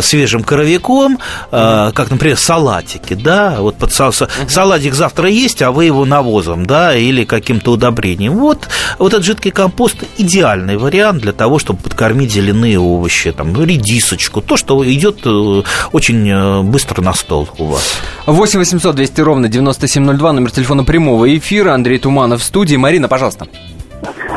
свежим 0.02 0.42
коровиком, 0.42 1.18
как, 1.50 2.10
например, 2.10 2.36
салатики, 2.36 3.14
да, 3.14 3.56
вот 3.60 3.76
под 3.76 3.92
салатик 3.92 4.94
завтра 4.94 5.28
есть, 5.28 5.62
а 5.62 5.70
вы 5.70 5.86
его 5.86 6.04
навозом, 6.04 6.66
да, 6.66 6.94
или 6.94 7.24
каким-то 7.24 7.72
удобрением. 7.72 8.34
Вот, 8.34 8.68
вот 8.98 9.12
этот 9.14 9.24
жидкий 9.24 9.50
компост 9.50 9.96
идеально 10.18 10.33
идеальный 10.34 10.76
вариант 10.76 11.22
для 11.22 11.32
того, 11.32 11.58
чтобы 11.58 11.80
подкормить 11.80 12.32
зеленые 12.32 12.78
овощи, 12.78 13.30
там, 13.30 13.54
редисочку, 13.54 14.40
то, 14.40 14.56
что 14.56 14.84
идет 14.84 15.20
э, 15.24 15.62
очень 15.92 16.28
э, 16.28 16.62
быстро 16.62 17.02
на 17.02 17.12
стол 17.12 17.48
у 17.58 17.66
вас. 17.66 18.02
8 18.26 18.58
800 18.58 18.96
200 18.96 19.20
ровно 19.20 19.48
9702, 19.48 20.32
номер 20.32 20.50
телефона 20.50 20.82
прямого 20.82 21.32
эфира. 21.36 21.72
Андрей 21.72 21.98
Туманов 21.98 22.40
в 22.40 22.44
студии. 22.44 22.74
Марина, 22.74 23.08
пожалуйста. 23.08 23.46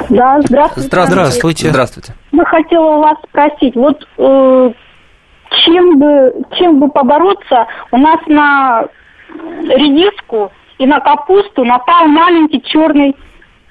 Да, 0.09 0.39
здравствуйте. 0.41 1.05
Здравствуйте. 1.07 1.69
Здравствуйте. 1.71 2.13
Мы 2.31 2.45
хотела 2.45 2.97
вас 2.99 3.17
спросить, 3.27 3.75
вот 3.75 4.07
э, 4.19 4.71
чем 5.65 5.97
бы 5.97 6.33
чем 6.59 6.79
бы 6.79 6.89
побороться, 6.89 7.65
у 7.91 7.97
нас 7.97 8.19
на 8.27 8.83
редиску 9.63 10.51
и 10.77 10.85
на 10.85 10.99
капусту 10.99 11.65
напал 11.65 12.05
маленький 12.05 12.61
черный 12.61 13.15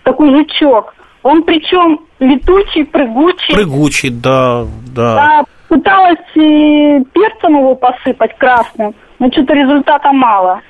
такой 0.03 0.31
жучок. 0.31 0.97
Он 1.27 1.43
причем 1.43 2.03
летучий, 2.21 2.85
прыгучий. 2.85 3.53
Прыгучий, 3.53 4.11
да, 4.11 4.65
да. 4.95 5.17
Да, 5.17 5.45
пыталась 5.69 6.21
перцем 6.35 7.59
его 7.59 7.75
посыпать 7.75 8.39
красным, 8.39 8.95
но 9.19 9.29
что-то 9.33 9.55
результата 9.55 10.13
мало. 10.13 10.61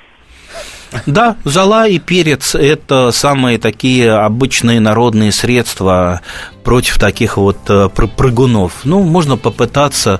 Да, 1.05 1.35
зола 1.43 1.87
и 1.87 1.99
перец– 1.99 2.55
это 2.55 3.11
самые 3.11 3.57
такие 3.57 4.11
обычные 4.11 4.79
народные 4.79 5.31
средства 5.31 6.21
против 6.67 6.99
таких 6.99 7.37
вот 7.37 7.57
э, 7.69 7.87
прыгунов. 7.87 8.73
Ну, 8.83 9.01
можно 9.01 9.37
попытаться 9.37 10.19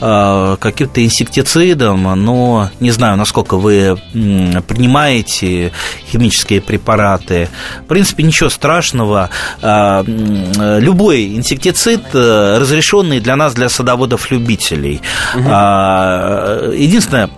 э, 0.00 0.56
каким-то 0.58 1.04
инсектицидом, 1.04 2.02
но 2.24 2.70
не 2.80 2.90
знаю, 2.90 3.16
насколько 3.16 3.56
вы 3.56 3.96
принимаете 4.12 5.70
химические 6.10 6.60
препараты. 6.60 7.48
В 7.84 7.86
принципе, 7.86 8.24
ничего 8.24 8.50
страшного. 8.50 9.30
Э, 9.62 10.02
любой 10.80 11.36
инсектицид 11.36 12.02
разрешенный 12.12 13.20
для 13.20 13.36
нас, 13.36 13.54
для 13.54 13.68
садоводов-любителей. 13.68 15.00
Угу. 15.36 16.72
Единственное, 16.72 17.30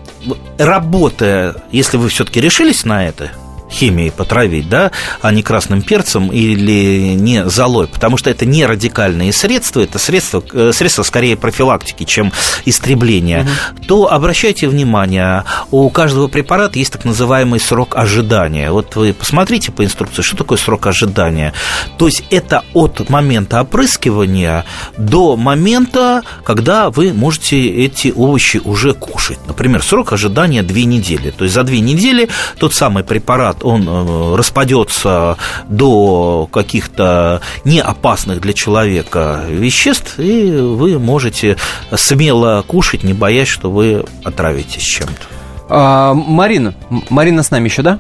работая, 0.59 1.57
если 1.73 1.97
вы 1.97 2.09
все-таки 2.09 2.41
решились 2.41 2.85
на 2.85 3.07
это, 3.07 3.31
химией 3.71 4.11
потравить, 4.11 4.69
да, 4.69 4.91
а 5.21 5.33
не 5.33 5.43
красным 5.43 5.83
перцем 5.83 6.33
или 6.33 7.15
не 7.15 7.49
золой, 7.49 7.87
потому 7.87 8.17
что 8.17 8.31
это 8.31 8.47
не 8.47 8.67
радикальные 8.67 9.33
средства, 9.33 9.81
это 9.81 9.99
средства, 9.99 10.43
э, 10.53 10.73
средства 10.73 11.03
скорее 11.03 11.37
профилактики, 11.37 12.05
чем 12.05 12.33
истребления, 12.65 13.43
угу. 13.43 13.85
то 13.87 14.13
обращайте 14.13 14.69
внимание, 14.69 15.45
у 15.71 15.89
каждого 15.91 16.29
препарата 16.29 16.79
есть 16.79 16.93
так 16.93 17.05
называемый 17.05 17.61
срок 17.61 17.97
ожидания. 17.97 18.71
Вот 18.71 18.97
вы 18.97 19.13
посмотрите 19.13 19.73
по 19.73 19.85
инструкции, 19.85 20.23
что 20.23 20.37
такое 20.37 20.59
срок 20.59 20.87
ожидания. 20.87 21.53
То 21.99 22.07
есть 22.07 22.25
это 22.31 22.65
от 22.75 23.09
момента 23.11 23.61
опрыскивания 23.61 24.65
до 24.97 25.37
момента, 25.37 26.23
когда 26.45 26.91
вы 26.91 27.13
можете 27.13 27.69
эти 27.69 28.13
овощи 28.15 28.61
уже 28.65 28.95
кушать. 28.95 29.39
Например, 29.47 29.83
срок 29.83 30.13
ожидания 30.13 30.63
2 30.63 30.77
недели. 30.81 31.31
То 31.31 31.45
есть 31.45 31.55
за 31.55 31.63
2 31.63 31.77
недели 31.77 32.29
тот 32.59 32.75
самый 32.75 33.05
препарат 33.05 33.58
он 33.65 33.89
э, 33.89 34.37
распадется 34.37 35.37
до 35.69 36.49
каких-то 36.51 37.41
неопасных 37.65 38.41
для 38.41 38.53
человека 38.53 39.41
веществ, 39.49 40.19
и 40.19 40.51
вы 40.51 40.99
можете 40.99 41.57
смело 41.93 42.63
кушать, 42.67 43.05
не 43.05 43.13
боясь, 43.13 43.49
что 43.49 43.71
вы 43.71 44.05
отравитесь 44.25 44.83
чем-то. 44.83 45.23
А, 45.71 46.15
Марина, 46.15 46.75
Марина 47.11 47.43
с 47.43 47.51
нами 47.51 47.69
еще, 47.69 47.83
да? 47.83 47.99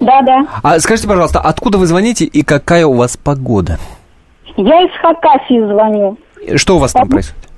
Да, 0.00 0.20
да. 0.22 0.46
А 0.62 0.80
скажите, 0.80 1.06
пожалуйста, 1.06 1.40
откуда 1.40 1.78
вы 1.78 1.86
звоните 1.86 2.24
и 2.24 2.42
какая 2.42 2.86
у 2.86 2.94
вас 2.94 3.16
погода? 3.16 3.78
Я 4.56 4.82
из 4.82 4.90
Хакасии 5.00 5.64
звоню. 5.72 6.18
Что 6.56 6.76
у 6.76 6.78
вас 6.78 6.92
там 6.92 7.08
происходит? 7.08 7.48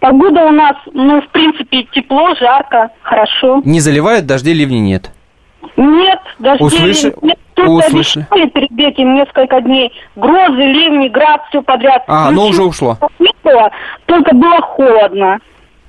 Погода 0.00 0.42
у 0.46 0.50
нас, 0.50 0.74
ну, 0.92 1.22
в 1.22 1.28
принципе, 1.28 1.84
тепло, 1.92 2.34
жарко, 2.34 2.90
хорошо. 3.02 3.62
Не 3.64 3.78
заливает, 3.78 4.26
дождей, 4.26 4.52
ливней 4.52 4.80
нет? 4.80 5.12
Нет, 5.76 6.18
дождей 6.38 6.66
Услыши... 6.66 7.14
нет. 7.22 7.38
Услышали. 7.56 8.26
перед 8.30 8.72
этим 8.72 9.14
несколько 9.14 9.60
дней. 9.60 9.92
Грозы, 10.16 10.62
ливни, 10.62 11.08
град, 11.08 11.42
все 11.48 11.62
подряд. 11.62 12.02
А, 12.06 12.30
ну 12.30 12.46
уже 12.46 12.62
ушло. 12.64 12.98
Не 13.18 13.30
было, 13.44 13.70
только 14.06 14.34
было 14.34 14.60
холодно. 14.60 15.38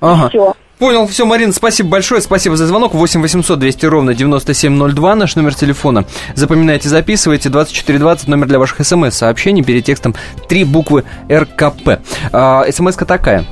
Ага. 0.00 0.28
Все. 0.28 0.54
Понял, 0.78 1.06
все, 1.06 1.24
Марина, 1.24 1.52
спасибо 1.52 1.90
большое, 1.90 2.20
спасибо 2.20 2.56
за 2.56 2.66
звонок. 2.66 2.94
8 2.94 3.22
800 3.22 3.58
200 3.58 3.86
ровно 3.86 4.14
9702, 4.14 5.14
наш 5.14 5.36
номер 5.36 5.54
телефона. 5.54 6.04
Запоминайте, 6.34 6.88
записывайте, 6.88 7.48
2420, 7.48 8.28
номер 8.28 8.46
для 8.48 8.58
ваших 8.58 8.84
смс-сообщений, 8.84 9.62
перед 9.62 9.84
текстом 9.84 10.14
три 10.48 10.64
буквы 10.64 11.04
РКП. 11.30 12.00
А, 12.32 12.64
смс-ка 12.70 13.06
такая. 13.06 13.44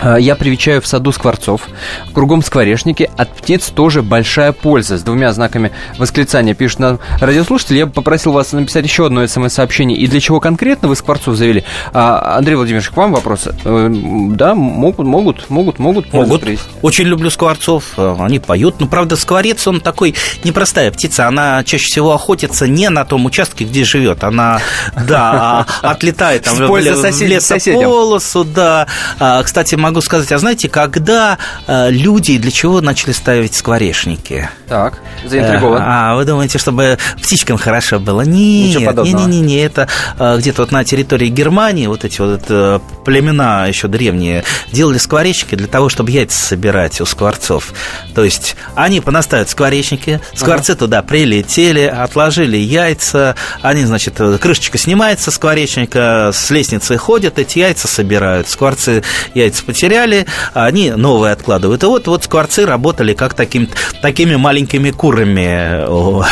А, 0.00 0.16
я 0.16 0.34
привечаю 0.34 0.80
в 0.80 0.86
саду 0.86 1.12
скворцов. 1.12 1.68
Кругом 2.12 2.42
скворечники. 2.42 3.10
От 3.16 3.34
птиц 3.34 3.68
тоже 3.68 4.02
большая 4.02 4.52
польза. 4.52 4.98
С 4.98 5.02
двумя 5.02 5.32
знаками 5.32 5.72
восклицания 5.98 6.54
пишут 6.54 6.80
нам 6.80 7.00
радиослушатели. 7.20 7.78
Я 7.78 7.86
бы 7.86 7.92
попросил 7.92 8.32
вас 8.32 8.52
написать 8.52 8.84
еще 8.84 9.06
одно 9.06 9.26
смс-сообщение. 9.26 9.98
И 9.98 10.06
для 10.06 10.20
чего 10.20 10.40
конкретно 10.40 10.88
вы 10.88 10.96
скворцов 10.96 11.36
завели? 11.36 11.64
А, 11.92 12.36
Андрей 12.38 12.56
Владимирович, 12.56 12.90
к 12.90 12.96
вам 12.96 13.12
вопрос. 13.12 13.48
Э, 13.64 13.88
да, 13.90 14.54
могут, 14.54 15.06
могут, 15.06 15.50
могут, 15.50 15.78
могут. 15.78 16.12
Могут. 16.12 16.42
Очень 16.82 17.06
люблю 17.06 17.30
скворцов. 17.30 17.92
Э, 17.96 18.16
они 18.18 18.38
поют. 18.38 18.80
Но, 18.80 18.86
правда, 18.86 19.16
скворец, 19.16 19.66
он 19.66 19.80
такой 19.80 20.14
непростая 20.42 20.90
птица. 20.90 21.28
Она 21.28 21.62
чаще 21.64 21.86
всего 21.86 22.12
охотится 22.12 22.66
не 22.66 22.88
на 22.90 23.04
том 23.04 23.24
участке, 23.26 23.64
где 23.64 23.84
живет. 23.84 24.24
Она, 24.24 24.60
да, 25.06 25.66
отлетает 25.82 26.42
там 26.44 26.56
в 26.56 26.76
лесополосу, 26.78 28.44
да. 28.44 28.86
А, 29.18 29.42
кстати, 29.42 29.74
могу 29.84 30.00
сказать, 30.00 30.32
а 30.32 30.38
знаете, 30.38 30.68
когда 30.68 31.38
э, 31.66 31.90
люди 31.90 32.38
для 32.38 32.50
чего 32.50 32.80
начали 32.80 33.12
ставить 33.12 33.54
скворечники? 33.54 34.48
Так, 34.68 34.98
заинтригован. 35.24 35.82
Э, 35.82 35.84
а, 35.86 36.16
вы 36.16 36.24
думаете, 36.24 36.58
чтобы 36.58 36.98
птичкам 37.18 37.58
хорошо 37.58 38.00
было? 38.00 38.22
Нет, 38.22 38.96
не, 39.04 39.12
не, 39.12 39.24
не, 39.26 39.40
не, 39.40 39.56
это 39.58 39.88
э, 40.18 40.38
где-то 40.38 40.62
вот 40.62 40.72
на 40.72 40.84
территории 40.84 41.28
Германии 41.28 41.86
вот 41.86 42.04
эти 42.04 42.20
вот 42.20 42.44
э, 42.48 42.80
племена 43.04 43.66
еще 43.66 43.88
древние 43.88 44.44
делали 44.72 44.98
скворечники 44.98 45.54
для 45.54 45.66
того, 45.66 45.88
чтобы 45.90 46.10
яйца 46.10 46.38
собирать 46.38 47.00
у 47.00 47.06
скворцов. 47.06 47.74
То 48.14 48.24
есть 48.24 48.56
они 48.74 49.00
понаставят 49.00 49.50
скворечники, 49.50 50.20
скворцы 50.32 50.72
ага. 50.72 50.78
туда 50.80 51.02
прилетели, 51.02 51.82
отложили 51.82 52.56
яйца, 52.56 53.36
они, 53.60 53.84
значит, 53.84 54.18
крышечка 54.40 54.78
снимается 54.78 55.30
скворечника, 55.30 56.30
с 56.32 56.50
лестницы 56.50 56.96
ходят, 56.96 57.38
эти 57.38 57.58
яйца 57.58 57.86
собирают, 57.86 58.48
скворцы 58.48 59.02
яйца 59.34 59.62
потеряли, 59.74 60.24
а 60.54 60.66
они 60.66 60.92
новые 60.92 61.32
откладывают. 61.32 61.82
И 61.82 61.86
вот, 61.86 62.06
вот 62.06 62.22
скворцы 62.22 62.64
работали 62.64 63.12
как 63.12 63.34
таким, 63.34 63.68
такими 64.00 64.36
маленькими 64.36 64.92
курами 64.92 65.84
у, 65.88 66.22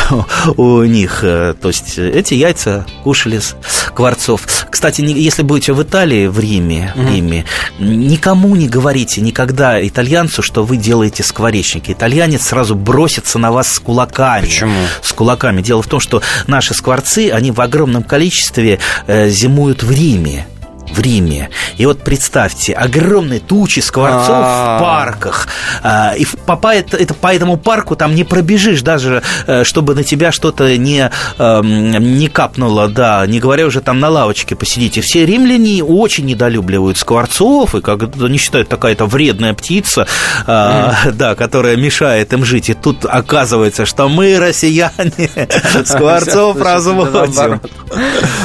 у 0.55 0.83
них. 0.83 1.19
То 1.19 1.67
есть 1.67 1.97
эти 1.97 2.35
яйца 2.35 2.85
кушали 3.03 3.41
скворцов. 3.67 4.47
Кстати, 4.69 5.01
если 5.01 5.43
будете 5.43 5.73
в 5.73 5.83
Италии, 5.83 6.27
в 6.27 6.39
Риме, 6.39 6.93
в 6.95 7.11
Риме 7.11 7.43
никому 7.79 8.55
не 8.55 8.69
говорите 8.69 9.19
никогда 9.19 9.85
итальянцу, 9.85 10.41
что 10.41 10.63
вы 10.63 10.77
делаете 10.77 11.23
скворечники. 11.23 11.91
Итальянец 11.91 12.43
сразу 12.43 12.75
бросится 12.75 13.39
на 13.39 13.51
вас 13.51 13.73
с 13.73 13.79
кулаками. 13.79 14.45
Почему? 14.45 14.79
С 15.01 15.11
кулаками. 15.11 15.61
Дело 15.61 15.81
в 15.81 15.87
том, 15.87 15.99
что 15.99 16.21
наши 16.47 16.73
скворцы, 16.73 17.29
они 17.29 17.51
в 17.51 17.59
огромном 17.59 18.03
количестве 18.03 18.79
э, 19.07 19.29
зимуют 19.29 19.83
в 19.83 19.91
Риме 19.91 20.47
в 20.91 20.99
Риме. 20.99 21.49
И 21.77 21.85
вот 21.85 21.99
представьте, 21.99 22.73
огромные 22.73 23.39
тучи 23.39 23.79
скворцов 23.79 24.27
в 24.27 24.79
парках. 24.79 25.47
А, 25.81 26.13
и 26.15 26.25
по, 26.25 26.59
это, 26.67 27.13
по 27.13 27.33
этому 27.33 27.57
парку 27.57 27.95
там 27.95 28.15
не 28.15 28.23
пробежишь 28.23 28.81
даже, 28.81 29.23
э, 29.47 29.63
чтобы 29.63 29.95
на 29.95 30.03
тебя 30.03 30.31
что-то 30.31 30.77
не, 30.77 31.09
эм, 31.37 32.17
не 32.17 32.27
капнуло, 32.27 32.89
да, 32.89 33.25
не 33.25 33.39
говоря 33.39 33.65
уже 33.65 33.81
там 33.81 33.99
на 33.99 34.09
лавочке 34.09 34.55
посидите. 34.55 35.01
Все 35.01 35.25
римляне 35.25 35.83
очень 35.83 36.25
недолюбливают 36.25 36.97
скворцов, 36.97 37.75
и 37.75 37.81
как 37.81 38.03
они 38.21 38.37
считают, 38.37 38.69
такая-то 38.69 39.05
вредная 39.05 39.53
птица, 39.53 40.07
mm. 40.45 41.11
да, 41.13 41.35
которая 41.35 41.75
мешает 41.75 42.33
им 42.33 42.45
жить. 42.45 42.69
И 42.69 42.73
тут 42.73 43.05
оказывается, 43.05 43.85
что 43.85 44.09
мы, 44.09 44.37
россияне, 44.39 45.29
скворцов 45.85 46.61
разводим. 46.61 47.61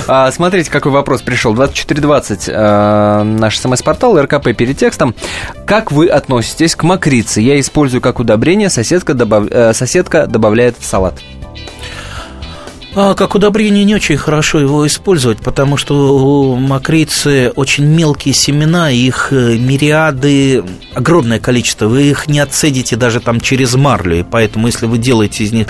А, 0.06 0.30
смотрите, 0.30 0.70
какой 0.70 0.92
вопрос 0.92 1.22
пришел. 1.22 1.54
2420 1.54 2.27
20 2.28 2.48
э, 2.48 3.22
наш 3.22 3.58
смс-портал 3.58 4.20
РКП 4.20 4.54
перед 4.56 4.76
текстом. 4.76 5.14
Как 5.66 5.90
вы 5.90 6.08
относитесь 6.08 6.74
к 6.76 6.82
мокрице? 6.82 7.40
Я 7.40 7.58
использую 7.58 8.00
как 8.00 8.20
удобрение, 8.20 8.68
соседка, 8.70 9.14
добав... 9.14 9.46
э, 9.50 9.72
соседка 9.72 10.26
добавляет 10.26 10.76
в 10.78 10.84
салат. 10.84 11.14
А 13.00 13.14
как 13.14 13.36
удобрение 13.36 13.84
не 13.84 13.94
очень 13.94 14.16
хорошо 14.16 14.58
его 14.58 14.84
использовать, 14.84 15.38
потому 15.38 15.76
что 15.76 16.18
у 16.18 16.56
мокрицы 16.56 17.52
очень 17.54 17.84
мелкие 17.84 18.34
семена, 18.34 18.90
их 18.90 19.28
э, 19.30 19.56
мириады, 19.56 20.64
огромное 20.96 21.38
количество. 21.38 21.86
Вы 21.86 22.10
их 22.10 22.26
не 22.26 22.40
отцедите 22.40 22.96
даже 22.96 23.20
там 23.20 23.40
через 23.40 23.76
марлю, 23.76 24.18
и 24.18 24.22
поэтому 24.24 24.66
если 24.66 24.86
вы 24.86 24.98
делаете 24.98 25.44
из 25.44 25.52
них 25.52 25.68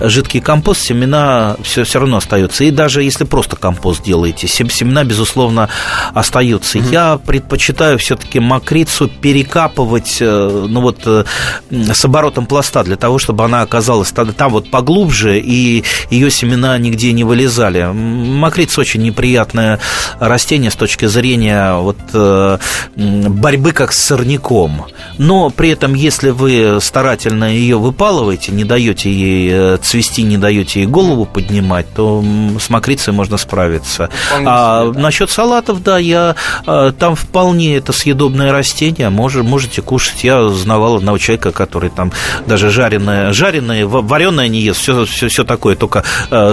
жидкий 0.00 0.40
компост, 0.40 0.80
семена 0.80 1.58
все, 1.62 1.84
все 1.84 2.00
равно 2.00 2.16
остаются. 2.16 2.64
И 2.64 2.70
даже 2.70 3.02
если 3.02 3.24
просто 3.24 3.56
компост 3.56 4.02
делаете, 4.02 4.48
семена, 4.48 5.04
безусловно, 5.04 5.68
остаются. 6.14 6.78
Mm-hmm. 6.78 6.92
Я 6.92 7.18
предпочитаю 7.18 7.98
все-таки 7.98 8.40
мокрицу 8.40 9.06
перекапывать, 9.20 10.16
э, 10.20 10.66
ну 10.66 10.80
вот, 10.80 11.02
э, 11.04 11.24
с 11.68 12.04
оборотом 12.06 12.46
пласта, 12.46 12.84
для 12.84 12.96
того, 12.96 13.18
чтобы 13.18 13.44
она 13.44 13.60
оказалась 13.60 14.12
там 14.12 14.50
вот 14.50 14.70
поглубже, 14.70 15.38
и 15.38 15.84
ее 16.08 16.30
семена 16.30 16.69
нигде 16.78 17.12
не 17.12 17.24
вылезали. 17.24 17.90
Мокрица 17.92 18.80
очень 18.80 19.02
неприятное 19.02 19.80
растение 20.18 20.70
с 20.70 20.76
точки 20.76 21.06
зрения 21.06 21.74
вот, 21.74 21.98
э, 22.12 22.58
борьбы 22.96 23.72
как 23.72 23.92
с 23.92 23.98
сорняком. 23.98 24.86
Но 25.18 25.50
при 25.50 25.70
этом, 25.70 25.94
если 25.94 26.30
вы 26.30 26.78
старательно 26.80 27.52
ее 27.52 27.78
выпалываете, 27.78 28.52
не 28.52 28.64
даете 28.64 29.10
ей 29.10 29.50
э, 29.52 29.78
цвести, 29.82 30.22
не 30.22 30.38
даете 30.38 30.80
ей 30.80 30.86
голову 30.86 31.24
поднимать, 31.24 31.86
то 31.94 32.24
с 32.58 32.70
мокрицей 32.70 33.12
можно 33.12 33.36
справиться. 33.36 34.08
Вполне 34.28 34.46
а 34.48 34.82
себе, 34.82 34.94
да. 34.94 35.00
насчет 35.00 35.30
салатов, 35.30 35.82
да, 35.82 35.98
я 35.98 36.36
э, 36.66 36.92
там 36.98 37.14
вполне 37.16 37.76
это 37.76 37.92
съедобное 37.92 38.52
растение, 38.52 39.10
может, 39.10 39.44
можете 39.44 39.82
кушать. 39.82 40.24
Я 40.24 40.48
знавал 40.48 40.96
одного 40.96 41.18
человека, 41.18 41.52
который 41.52 41.90
там 41.90 42.12
даже 42.46 42.70
жареное, 42.70 43.32
жареное, 43.32 43.86
вареное 43.86 44.48
не 44.48 44.60
ест, 44.60 44.80
все, 44.80 45.04
все, 45.04 45.28
все 45.28 45.44
такое, 45.44 45.76
только 45.76 46.04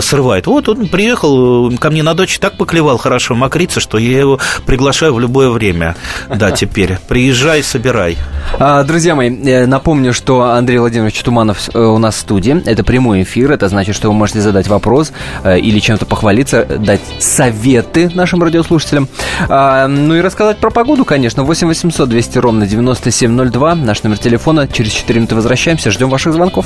срывает. 0.01 0.47
Вот 0.47 0.69
он 0.69 0.87
приехал 0.87 1.71
ко 1.77 1.89
мне 1.89 2.03
на 2.03 2.13
дочь, 2.13 2.39
так 2.39 2.57
поклевал 2.57 2.97
хорошо 2.97 3.35
мокрица, 3.35 3.79
что 3.79 3.97
я 3.97 4.19
его 4.19 4.39
приглашаю 4.65 5.13
в 5.13 5.19
любое 5.19 5.49
время. 5.49 5.95
Да, 6.29 6.51
теперь. 6.57 6.97
Приезжай, 7.07 7.63
собирай. 7.63 8.17
А, 8.59 8.83
друзья 8.83 9.15
мои, 9.15 9.29
э, 9.29 9.65
напомню, 9.65 10.13
что 10.13 10.41
Андрей 10.41 10.79
Владимирович 10.79 11.21
Туманов 11.21 11.69
э, 11.73 11.79
у 11.79 11.97
нас 11.97 12.15
в 12.15 12.19
студии. 12.19 12.61
Это 12.65 12.83
прямой 12.83 13.23
эфир. 13.23 13.51
Это 13.51 13.67
значит, 13.67 13.95
что 13.95 14.07
вы 14.07 14.13
можете 14.13 14.41
задать 14.41 14.67
вопрос 14.67 15.11
э, 15.43 15.59
или 15.59 15.79
чем-то 15.79 16.05
похвалиться, 16.05 16.65
дать 16.65 17.01
советы 17.19 18.09
нашим 18.13 18.41
радиослушателям. 18.43 19.07
А, 19.49 19.87
ну 19.87 20.15
и 20.15 20.21
рассказать 20.21 20.57
про 20.57 20.69
погоду, 20.69 21.05
конечно. 21.05 21.43
8 21.43 21.67
800 21.67 22.09
200 22.09 22.37
ровно 22.39 22.65
9702. 22.65 23.75
Наш 23.75 24.03
номер 24.03 24.17
телефона. 24.17 24.67
Через 24.67 24.91
4 24.93 25.19
минуты 25.19 25.35
возвращаемся. 25.35 25.91
Ждем 25.91 26.09
ваших 26.09 26.33
звонков. 26.33 26.65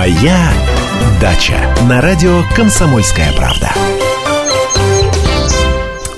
«Моя 0.00 0.50
дача» 1.20 1.58
на 1.86 2.00
радио 2.00 2.40
«Комсомольская 2.56 3.34
правда». 3.34 3.70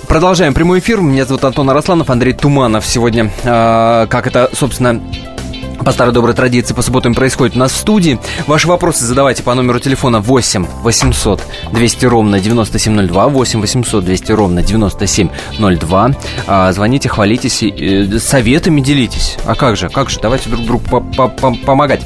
Продолжаем 0.06 0.54
прямой 0.54 0.78
эфир. 0.78 1.00
Меня 1.00 1.24
зовут 1.24 1.42
Антон 1.42 1.68
Арасланов, 1.68 2.08
Андрей 2.08 2.32
Туманов. 2.32 2.86
Сегодня, 2.86 3.32
э, 3.42 4.06
как 4.08 4.28
это, 4.28 4.50
собственно, 4.52 5.02
по 5.82 5.92
старой 5.92 6.12
доброй 6.12 6.34
традиции 6.34 6.74
по 6.74 6.82
субботам 6.82 7.14
происходит 7.14 7.56
у 7.56 7.58
нас 7.58 7.72
в 7.72 7.76
студии. 7.76 8.18
Ваши 8.46 8.68
вопросы 8.68 9.04
задавайте 9.04 9.42
по 9.42 9.54
номеру 9.54 9.78
телефона 9.80 10.20
8 10.20 10.66
800 10.82 11.42
200 11.72 12.06
ровно 12.06 12.40
9702, 12.40 13.28
8 13.28 13.60
800 13.60 14.04
200 14.04 14.32
ровно 14.32 14.62
9702. 14.62 16.10
А, 16.46 16.72
звоните, 16.72 17.08
хвалитесь, 17.08 17.62
э, 17.62 18.18
советами 18.18 18.80
делитесь. 18.80 19.36
А 19.44 19.54
как 19.54 19.76
же, 19.76 19.88
как 19.88 20.10
же, 20.10 20.20
давайте 20.20 20.50
друг 20.50 20.64
другу 20.64 21.04
помогать. 21.64 22.02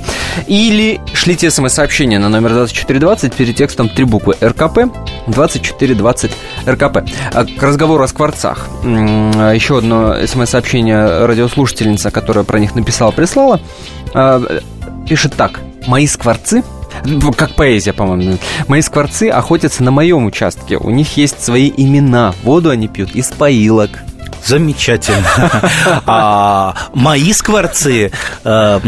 Или 0.46 1.00
шлите 1.12 1.50
смс-сообщение 1.50 2.18
на 2.18 2.28
номер 2.28 2.50
2420 2.50 3.34
перед 3.34 3.56
текстом 3.56 3.88
три 3.88 4.04
буквы 4.04 4.36
РКП 4.42 4.92
2420 5.26 6.30
РКП. 6.66 6.98
А, 7.32 7.44
к 7.44 7.62
разговору 7.62 8.04
о 8.04 8.08
скворцах. 8.08 8.68
Еще 8.84 9.78
одно 9.78 10.26
смс-сообщение 10.26 11.26
радиослушательница, 11.26 12.10
которая 12.10 12.44
про 12.44 12.58
них 12.58 12.74
написала, 12.74 13.10
прислала. 13.10 13.60
А, 14.14 14.42
пишет 15.08 15.34
так. 15.34 15.60
Мои 15.86 16.06
скворцы 16.06 16.62
как 17.36 17.54
поэзия, 17.54 17.92
по-моему. 17.92 18.38
Мои 18.68 18.80
скворцы 18.80 19.28
охотятся 19.28 19.82
на 19.82 19.90
моем 19.90 20.24
участке. 20.26 20.76
У 20.78 20.90
них 20.90 21.16
есть 21.16 21.42
свои 21.42 21.70
имена. 21.76 22.34
Воду 22.42 22.70
они 22.70 22.88
пьют 22.88 23.14
из 23.14 23.28
поилок. 23.28 24.02
Замечательно. 24.46 25.26
А 26.06 26.74
мои 26.94 27.32
скворцы 27.32 28.12
э, 28.44 28.80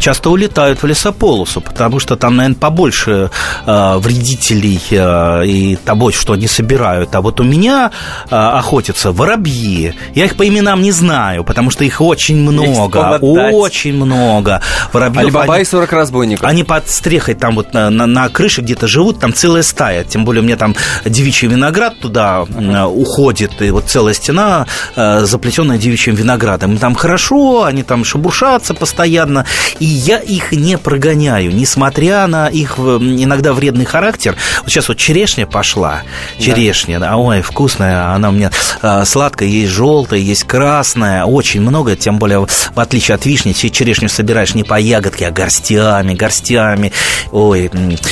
часто 0.00 0.30
улетают 0.30 0.82
в 0.82 0.86
лесополосу, 0.86 1.60
потому 1.60 2.00
что 2.00 2.16
там, 2.16 2.36
наверное, 2.36 2.58
побольше 2.58 3.30
э, 3.66 3.96
вредителей 3.98 4.80
э, 4.90 5.46
и 5.46 5.76
того, 5.76 6.10
что 6.10 6.32
они 6.32 6.48
собирают. 6.48 7.14
А 7.14 7.20
вот 7.20 7.40
у 7.40 7.44
меня 7.44 7.90
охотятся 8.30 9.12
воробьи. 9.12 9.94
Я 10.14 10.24
их 10.24 10.36
по 10.36 10.46
именам 10.46 10.82
не 10.82 10.92
знаю, 10.92 11.44
потому 11.44 11.70
что 11.70 11.84
их 11.84 12.00
очень 12.00 12.36
много. 12.36 13.18
Очень 13.20 13.94
много. 13.94 14.60
Воробьев, 14.92 15.24
Алибаба 15.24 15.60
и 15.60 15.64
40 15.64 15.92
разбойников. 15.92 16.46
Они 16.46 16.64
под 16.64 16.88
стрехой 16.88 17.34
там 17.34 17.54
вот 17.54 17.72
на, 17.74 17.90
на, 17.90 18.06
на 18.06 18.28
крыше 18.28 18.60
где-то 18.62 18.88
живут, 18.88 19.20
там 19.20 19.32
целая 19.32 19.62
стая. 19.62 20.04
Тем 20.04 20.24
более 20.24 20.42
у 20.42 20.44
меня 20.44 20.56
там 20.56 20.74
девичий 21.04 21.48
виноград 21.48 22.00
туда 22.00 22.42
уходит, 22.42 23.62
и 23.62 23.70
вот 23.70 23.86
целая 23.86 24.14
стена 24.14 24.66
заплетенная 24.96 25.78
девичьим 25.78 26.14
виноградом. 26.14 26.78
Там 26.78 26.94
хорошо, 26.94 27.64
они 27.64 27.82
там 27.82 28.04
шебуршатся 28.04 28.74
постоянно, 28.74 29.46
и 29.78 29.84
я 29.84 30.18
их 30.18 30.52
не 30.52 30.78
прогоняю, 30.78 31.54
несмотря 31.54 32.26
на 32.26 32.48
их 32.48 32.78
иногда 32.78 33.52
вредный 33.52 33.84
характер. 33.84 34.36
Вот 34.62 34.70
сейчас 34.70 34.88
вот 34.88 34.96
черешня 34.96 35.46
пошла, 35.46 36.02
черешня, 36.38 36.98
да. 36.98 37.16
ой, 37.16 37.42
вкусная, 37.42 38.14
она 38.14 38.28
у 38.28 38.32
меня 38.32 38.50
э, 38.82 39.04
сладкая, 39.04 39.48
есть 39.48 39.72
желтая, 39.72 40.20
есть 40.20 40.44
красная, 40.44 41.24
очень 41.24 41.60
много, 41.60 41.96
тем 41.96 42.18
более 42.18 42.40
в 42.40 42.80
отличие 42.80 43.14
от 43.14 43.26
вишни, 43.26 43.52
черешню 43.52 44.08
собираешь 44.08 44.54
не 44.54 44.64
по 44.64 44.78
ягодке, 44.78 45.26
а 45.26 45.30
горстями, 45.30 46.14
горстями. 46.14 46.92
Ой, 47.32 47.70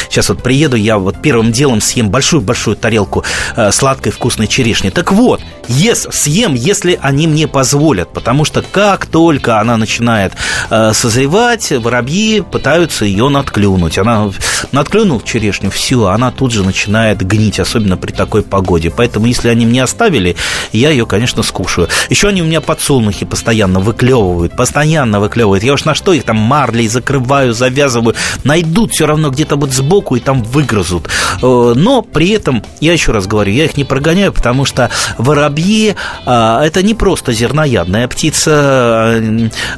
сейчас 0.08 0.28
вот 0.28 0.42
приеду, 0.42 0.76
я 0.76 0.98
вот 0.98 1.20
первым 1.20 1.52
делом 1.52 1.80
съем 1.80 2.10
большую-большую 2.10 2.76
тарелку 2.76 3.24
э, 3.56 3.70
сладкой 3.72 4.12
вкусной 4.12 4.46
черешни. 4.46 4.90
Так 4.90 5.12
вот, 5.12 5.40
ес, 5.68 6.06
съем, 6.10 6.54
если 6.58 6.98
они 7.00 7.26
мне 7.26 7.46
позволят, 7.46 8.12
потому 8.12 8.44
что 8.44 8.62
как 8.62 9.06
только 9.06 9.60
она 9.60 9.76
начинает 9.76 10.32
э, 10.70 10.92
созревать, 10.92 11.70
воробьи 11.70 12.40
пытаются 12.40 13.04
ее 13.04 13.28
надклюнуть. 13.28 13.98
Она 13.98 14.30
надклюнул 14.72 15.20
черешню, 15.20 15.70
все, 15.70 16.06
она 16.06 16.30
тут 16.30 16.52
же 16.52 16.64
начинает 16.64 17.26
гнить, 17.26 17.60
особенно 17.60 17.96
при 17.96 18.12
такой 18.12 18.42
погоде. 18.42 18.92
Поэтому, 18.94 19.26
если 19.26 19.48
они 19.48 19.66
мне 19.66 19.82
оставили, 19.82 20.36
я 20.72 20.90
ее, 20.90 21.06
конечно, 21.06 21.42
скушаю. 21.42 21.88
Еще 22.10 22.28
они 22.28 22.42
у 22.42 22.44
меня 22.44 22.60
подсолнухи 22.60 23.24
постоянно 23.24 23.80
выклевывают, 23.80 24.56
постоянно 24.56 25.20
выклевывают. 25.20 25.64
Я 25.64 25.74
уж 25.74 25.84
на 25.84 25.94
что 25.94 26.12
их 26.12 26.24
там 26.24 26.36
марлей 26.36 26.88
закрываю, 26.88 27.52
завязываю, 27.52 28.14
найдут 28.44 28.92
все 28.92 29.06
равно 29.06 29.30
где-то 29.30 29.56
вот 29.56 29.72
сбоку 29.72 30.16
и 30.16 30.20
там 30.20 30.42
выгрызут. 30.42 31.08
Э, 31.42 31.72
но 31.76 32.02
при 32.02 32.30
этом, 32.30 32.64
я 32.80 32.92
еще 32.92 33.12
раз 33.12 33.26
говорю, 33.26 33.52
я 33.52 33.64
их 33.64 33.76
не 33.76 33.84
прогоняю, 33.84 34.32
потому 34.32 34.64
что 34.64 34.90
воробьи 35.18 35.94
а, 36.26 36.47
это 36.62 36.82
не 36.82 36.94
просто 36.94 37.32
зерноядная 37.32 38.08
птица, 38.08 38.52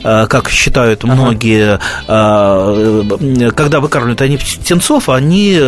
а, 0.05 0.27
как 0.27 0.51
считают 0.51 1.05
многие. 1.05 1.79
Ага. 2.07 3.51
Когда 3.55 3.81
выкармливают 3.81 4.21
они 4.23 4.37
птенцов, 4.37 5.09
они 5.09 5.59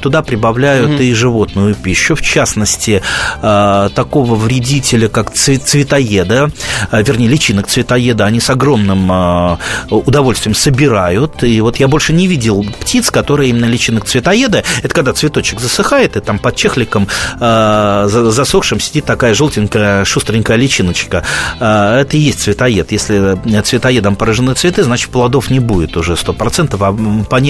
туда 0.00 0.22
прибавляют 0.22 0.92
угу. 0.92 1.02
и 1.02 1.12
животную 1.12 1.74
пищу. 1.74 2.14
В 2.14 2.22
частности, 2.22 3.02
такого 3.40 4.34
вредителя, 4.34 5.08
как 5.08 5.32
цветоеда, 5.32 6.50
вернее, 6.92 7.28
личинок 7.28 7.66
цветоеда, 7.66 8.24
они 8.24 8.40
с 8.40 8.48
огромным 8.50 9.58
удовольствием 9.90 10.54
собирают. 10.54 11.42
И 11.44 11.60
вот 11.60 11.76
я 11.76 11.88
больше 11.88 12.12
не 12.12 12.26
видел 12.26 12.64
птиц, 12.80 13.10
которые 13.10 13.50
именно 13.50 13.66
личинок 13.66 14.06
цветоеда. 14.06 14.64
Это 14.82 14.94
когда 14.94 15.12
цветочек 15.12 15.60
засыхает, 15.60 16.16
и 16.16 16.20
там 16.20 16.38
под 16.38 16.56
чехликом 16.56 17.06
засохшим 17.38 18.80
сидит 18.80 19.04
такая 19.04 19.34
желтенькая, 19.34 20.04
шустренькая 20.04 20.47
маленькая 20.48 20.56
личиночка. 20.56 21.24
А, 21.60 22.00
это 22.00 22.16
и 22.16 22.20
есть 22.20 22.40
цветоед. 22.40 22.92
Если 22.92 23.38
цветоедом 23.62 24.16
поражены 24.16 24.54
цветы, 24.54 24.82
значит, 24.82 25.10
плодов 25.10 25.50
не 25.50 25.60
будет 25.60 25.96
уже 25.96 26.14
100%. 26.14 26.76
А 26.80 26.90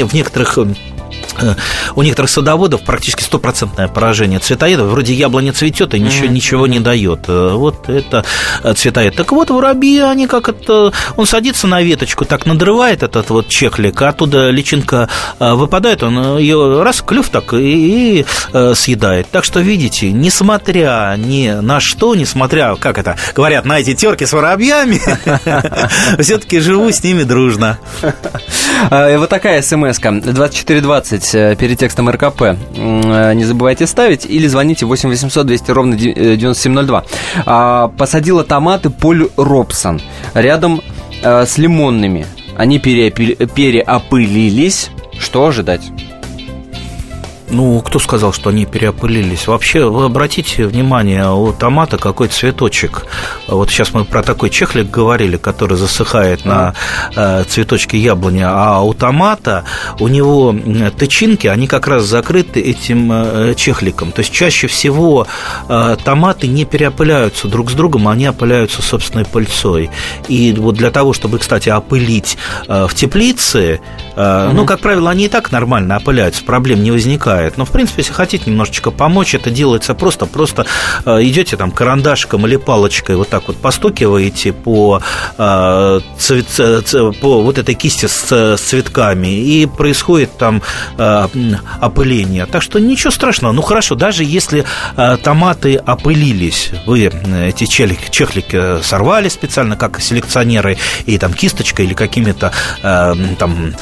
в 0.05 0.15
некоторых 0.15 0.59
Э, 0.59 1.08
у 1.95 2.03
некоторых 2.03 2.31
садоводов 2.31 2.83
практически 2.83 3.23
стопроцентное 3.23 3.89
поражение 3.89 4.39
цветоедов. 4.39 4.89
Вроде 4.89 5.15
яблоня 5.15 5.53
цветет 5.53 5.95
и 5.95 6.01
ничего, 6.01 6.27
ничего 6.27 6.67
не 6.67 6.81
дает. 6.81 7.29
Э, 7.29 7.53
вот 7.55 7.89
это 7.89 8.25
э, 8.63 8.75
цветоед. 8.75 9.17
Так 9.17 9.33
вот, 9.33 9.51
воробьи, 9.51 10.01
они 10.01 10.27
как 10.27 10.49
это... 10.49 10.93
Он 11.17 11.27
садится 11.27 11.67
на 11.67 11.83
веточку, 11.83 12.25
так 12.25 12.47
надрывает 12.47 13.03
этот 13.03 13.31
вот 13.31 13.49
чехлик, 13.49 14.01
а 14.03 14.09
оттуда 14.09 14.51
личинка 14.51 15.09
выпадает, 15.39 16.03
он 16.03 16.39
ее 16.39 16.83
раз, 16.83 17.03
клюв 17.03 17.29
так 17.29 17.53
и, 17.55 18.21
и 18.21 18.27
съедает. 18.75 19.29
Так 19.31 19.45
что, 19.45 19.61
видите, 19.61 20.11
несмотря 20.11 21.15
ни 21.17 21.49
на 21.61 21.81
что, 21.81 22.15
несмотря, 22.15 22.75
как 22.77 22.99
это, 22.99 23.17
говорят, 23.35 23.65
на 23.65 23.79
эти 23.81 23.95
терки 23.95 24.27
с 24.27 24.33
воробьями, 24.33 25.01
все-таки 26.23 26.61
живу 26.61 26.91
с 26.91 27.03
ними 27.03 27.23
дружно. 27.23 27.79
Вот 28.91 29.29
такая 29.29 29.61
смс-ка. 29.61 30.13
2420 30.13 31.25
писать 31.29 31.35
э, 31.35 31.57
перед 31.57 31.79
текстом 31.79 32.11
РКП. 32.11 32.43
Э, 32.43 33.33
не 33.35 33.45
забывайте 33.45 33.87
ставить 33.87 34.27
или 34.27 34.47
звоните 34.47 34.85
8 34.87 35.09
800 35.09 35.47
200 35.47 35.71
ровно 35.71 35.97
9702. 35.97 36.99
Э, 36.99 37.03
а, 37.47 37.89
посадила 37.89 38.45
томаты 38.45 38.91
Поль 38.91 39.29
Робсон 39.37 40.01
рядом 40.35 40.81
с 41.23 41.59
лимонными. 41.59 42.27
Они 42.57 42.79
переопылились. 42.79 44.91
Что 45.19 45.47
ожидать? 45.47 45.91
Ну, 47.51 47.81
кто 47.81 47.99
сказал, 47.99 48.33
что 48.33 48.51
они 48.51 48.67
переопылились? 48.67 49.47
Вообще, 49.47 49.89
вы 49.89 50.05
обратите 50.05 50.67
внимание, 50.67 51.31
у 51.31 51.53
томата 51.53 51.97
какой 51.97 52.29
цветочек. 52.29 53.07
Вот 53.47 53.71
сейчас 53.71 53.95
мы 53.95 54.05
про 54.05 54.23
такой 54.23 54.51
чехлик 54.51 54.91
говорили, 54.91 55.39
который 55.39 55.79
засыхает 55.79 56.45
на 56.45 56.75
э, 57.17 57.45
цветочке 57.49 57.97
яблони, 57.99 58.43
а 58.45 58.81
у 58.81 58.93
томата 58.93 59.65
у 59.99 60.09
него 60.09 60.55
тычинки, 60.99 61.47
они 61.47 61.67
как 61.67 61.87
раз 61.87 62.05
закрыты 62.05 62.61
этим 62.61 63.11
э, 63.13 63.55
чехликом. 63.57 64.13
То 64.13 64.21
есть 64.21 64.33
чаще 64.33 64.67
всего 64.67 65.27
э, 65.69 65.97
томаты 66.05 66.49
не 66.49 66.67
переопыляются 66.67 67.49
друг 67.49 67.71
с 67.71 67.75
другом, 67.75 68.09
они 68.09 68.29
опыляются 68.29 68.83
собственной 68.83 69.25
пыльцой. 69.25 69.91
И 70.29 70.53
вот 70.53 70.75
для 70.75 70.91
того, 70.91 71.15
чтобы, 71.15 71.39
кстати, 71.39 71.71
опылить 71.71 72.37
в 72.67 72.91
теплице, 72.95 73.81
угу. 74.13 74.23
ну, 74.53 74.67
как 74.67 74.81
правило, 74.81 75.11
они 75.11 75.27
и 75.27 75.29
так 75.29 75.51
нормально 75.51 75.97
опыляются, 75.97 76.45
проблем 76.45 76.83
не 76.83 76.91
возникает 76.91 77.38
бывает. 77.39 77.57
Но, 77.57 77.65
в 77.65 77.71
принципе, 77.71 78.03
если 78.03 78.13
хотите 78.13 78.51
немножечко 78.51 78.91
помочь, 78.91 79.35
это 79.35 79.51
делается 79.51 79.95
просто. 79.95 80.27
Просто 80.27 80.67
э, 81.05 81.23
идете 81.23 81.57
там 81.57 81.71
карандашиком 81.71 82.47
или 82.47 82.57
палочкой 82.57 83.17
вот 83.17 83.29
так 83.29 83.47
вот 83.47 83.57
постукиваете 83.57 84.53
по, 84.53 85.01
э, 85.39 86.01
цвет, 86.19 86.47
по 87.21 87.43
вот 87.43 87.59
этой 87.59 87.75
кисти 87.75 88.07
с, 88.07 88.57
цветками, 88.59 89.29
и 89.29 89.67
происходит 89.67 90.37
там 90.37 90.63
э, 90.99 91.29
опыление. 91.81 92.47
Так 92.47 92.63
что 92.63 92.81
ничего 92.81 93.11
страшного. 93.11 93.53
Ну, 93.53 93.63
хорошо, 93.63 93.95
даже 93.95 94.25
если 94.25 94.65
томаты 95.23 95.77
опылились, 95.77 96.71
вы 96.87 97.11
эти 97.47 97.67
чехлики, 97.67 98.11
чехлики 98.11 98.83
сорвали 98.83 99.29
специально, 99.29 99.77
как 99.77 100.01
селекционеры, 100.01 100.77
и 101.07 101.19
там 101.19 101.33
кисточкой 101.33 101.87
или 101.87 101.95
какими-то 101.95 102.53
там 102.83 103.75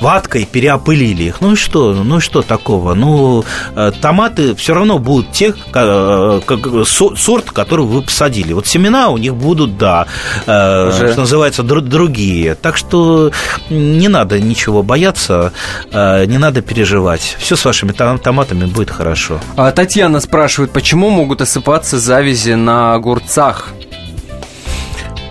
ваткой 0.00 0.46
переопылили 0.46 1.24
их. 1.24 1.40
Ну 1.40 1.52
и 1.52 1.56
что? 1.56 1.92
Ну 1.92 2.18
и 2.18 2.20
что 2.20 2.45
такого. 2.46 2.94
Ну, 2.94 3.44
э, 3.74 3.92
томаты 4.00 4.54
все 4.54 4.74
равно 4.74 4.98
будут 4.98 5.32
те, 5.32 5.54
э, 5.74 6.40
как, 6.44 6.86
сорт, 6.86 7.50
который 7.50 7.84
вы 7.84 8.02
посадили. 8.02 8.52
Вот 8.52 8.66
семена 8.66 9.10
у 9.10 9.18
них 9.18 9.34
будут, 9.34 9.76
да, 9.78 10.06
э, 10.46 10.88
Уже... 10.88 11.12
что 11.12 11.20
называется, 11.20 11.62
другие. 11.62 12.54
Так 12.54 12.76
что 12.76 13.30
не 13.70 14.08
надо 14.08 14.40
ничего 14.40 14.82
бояться, 14.82 15.52
не 15.92 16.38
надо 16.38 16.62
переживать. 16.62 17.36
Все 17.38 17.56
с 17.56 17.64
вашими 17.64 17.92
томатами 17.92 18.66
будет 18.66 18.90
хорошо. 18.90 19.40
А 19.56 19.70
Татьяна 19.70 20.20
спрашивает, 20.20 20.70
почему 20.70 21.10
могут 21.10 21.40
осыпаться 21.40 21.98
завязи 21.98 22.52
на 22.52 22.94
огурцах? 22.94 23.72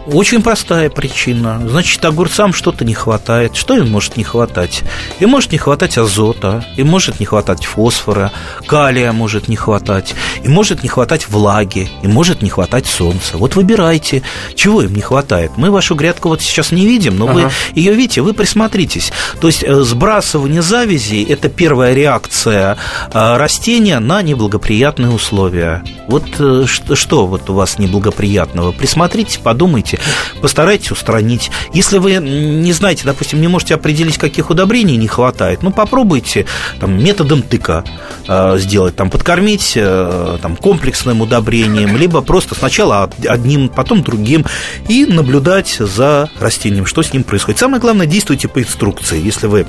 Очень 0.07 0.43
простая 0.43 0.89
причина. 0.89 1.59
Значит, 1.67 2.05
огурцам 2.05 2.53
что-то 2.53 2.85
не 2.85 2.93
хватает. 2.93 3.55
Что 3.55 3.75
им 3.75 3.89
может 3.89 4.17
не 4.17 4.23
хватать? 4.23 4.83
Им 5.19 5.29
может 5.29 5.51
не 5.51 5.57
хватать 5.57 5.97
азота, 5.97 6.63
им 6.77 6.87
может 6.87 7.19
не 7.19 7.25
хватать 7.25 7.65
фосфора, 7.65 8.31
калия 8.67 9.11
может 9.11 9.47
не 9.47 9.55
хватать, 9.55 10.13
им 10.43 10.51
может 10.51 10.83
не 10.83 10.89
хватать 10.89 11.27
влаги, 11.27 11.89
им 12.03 12.11
может 12.11 12.43
не 12.43 12.49
хватать 12.49 12.85
солнца. 12.85 13.37
Вот 13.37 13.55
выбирайте, 13.55 14.21
чего 14.53 14.83
им 14.83 14.93
не 14.93 15.01
хватает. 15.01 15.53
Мы 15.57 15.71
вашу 15.71 15.95
грядку 15.95 16.29
вот 16.29 16.41
сейчас 16.41 16.71
не 16.71 16.85
видим, 16.85 17.17
но 17.17 17.27
ага. 17.27 17.33
вы 17.33 17.51
ее 17.73 17.93
видите, 17.93 18.21
вы 18.21 18.33
присмотритесь. 18.33 19.11
То 19.41 19.47
есть 19.47 19.63
э, 19.63 19.81
сбрасывание 19.81 20.61
завязей– 20.61 21.23
это 21.29 21.49
первая 21.49 21.93
реакция 21.93 22.77
э, 23.11 23.37
растения 23.37 23.99
на 23.99 24.21
неблагоприятные 24.21 25.09
условия. 25.09 25.83
Вот 26.07 26.25
э, 26.39 26.65
что 26.67 27.25
вот 27.25 27.49
у 27.49 27.53
вас 27.55 27.79
неблагоприятного? 27.79 28.71
Присмотритесь, 28.71 29.37
подумайте, 29.37 29.94
можете, 29.95 30.41
постарайтесь 30.41 30.91
устранить. 30.91 31.51
Если 31.73 31.97
вы 31.97 32.15
не 32.15 32.73
знаете, 32.73 33.03
допустим, 33.05 33.41
не 33.41 33.47
можете 33.47 33.75
определить, 33.75 34.17
каких 34.17 34.49
удобрений 34.49 34.97
не 34.97 35.07
хватает, 35.07 35.63
ну, 35.63 35.71
попробуйте 35.71 36.45
там, 36.79 37.03
методом 37.03 37.41
тыка 37.41 37.83
э, 38.27 38.57
сделать, 38.57 38.95
там, 38.95 39.09
подкормить 39.09 39.73
э, 39.75 40.37
там, 40.41 40.55
комплексным 40.55 41.21
удобрением, 41.21 41.97
либо 41.97 42.21
просто 42.21 42.55
сначала 42.55 43.09
одним, 43.27 43.69
потом 43.69 44.03
другим, 44.03 44.45
и 44.87 45.05
наблюдать 45.05 45.77
за 45.79 46.29
растением, 46.39 46.85
что 46.85 47.03
с 47.03 47.13
ним 47.13 47.23
происходит. 47.23 47.59
Самое 47.59 47.81
главное, 47.81 48.05
действуйте 48.05 48.47
по 48.47 48.61
инструкции. 48.61 49.21
Если 49.21 49.47
вы 49.47 49.65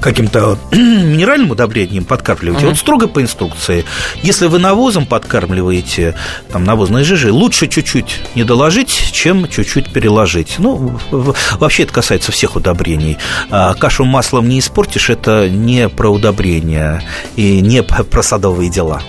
каким-то 0.00 0.58
минеральным 0.72 1.50
удобрением 1.50 2.04
подкармливаете, 2.04 2.66
uh-huh. 2.66 2.70
вот 2.70 2.78
строго 2.78 3.08
по 3.08 3.22
инструкции. 3.22 3.84
Если 4.22 4.46
вы 4.46 4.58
навозом 4.58 5.06
подкармливаете, 5.06 6.14
там, 6.50 6.64
навозной 6.64 7.04
жижей, 7.04 7.30
лучше 7.30 7.68
чуть-чуть 7.68 8.20
не 8.34 8.44
доложить, 8.44 9.10
чем 9.12 9.48
чуть-чуть 9.48 9.92
переложить. 9.92 10.56
Ну, 10.58 10.98
вообще 11.10 11.84
это 11.84 11.92
касается 11.92 12.32
всех 12.32 12.56
удобрений. 12.56 13.18
А 13.50 13.74
кашу 13.74 14.04
маслом 14.04 14.48
не 14.48 14.58
испортишь, 14.58 15.10
это 15.10 15.48
не 15.48 15.88
про 15.88 16.10
удобрения 16.10 17.02
и 17.36 17.60
не 17.60 17.82
про 17.82 18.22
садовые 18.22 18.70
дела. 18.70 19.02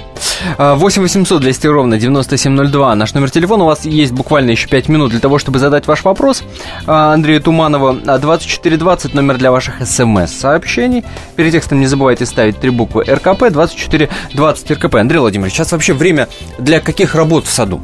8 0.57 1.01
800 1.01 1.41
200 1.41 1.67
ровно 1.67 1.97
9702. 1.97 2.95
Наш 2.95 3.13
номер 3.13 3.31
телефона. 3.31 3.63
У 3.63 3.67
вас 3.67 3.85
есть 3.85 4.11
буквально 4.11 4.51
еще 4.51 4.67
5 4.67 4.89
минут 4.89 5.11
для 5.11 5.19
того, 5.19 5.37
чтобы 5.37 5.59
задать 5.59 5.87
ваш 5.87 6.03
вопрос 6.03 6.43
а, 6.87 7.13
Андрею 7.13 7.41
Туманову. 7.41 7.93
2420 7.93 9.13
номер 9.13 9.37
для 9.37 9.51
ваших 9.51 9.75
смс-сообщений. 9.85 11.03
Перед 11.35 11.51
текстом 11.51 11.79
не 11.79 11.87
забывайте 11.87 12.25
ставить 12.25 12.59
три 12.59 12.69
буквы 12.69 13.03
РКП. 13.03 13.49
2420 13.51 14.71
РКП. 14.71 14.95
Андрей 14.95 15.19
Владимирович, 15.19 15.53
сейчас 15.53 15.71
вообще 15.71 15.93
время 15.93 16.27
для 16.57 16.79
каких 16.79 17.15
работ 17.15 17.45
в 17.45 17.49
саду? 17.49 17.81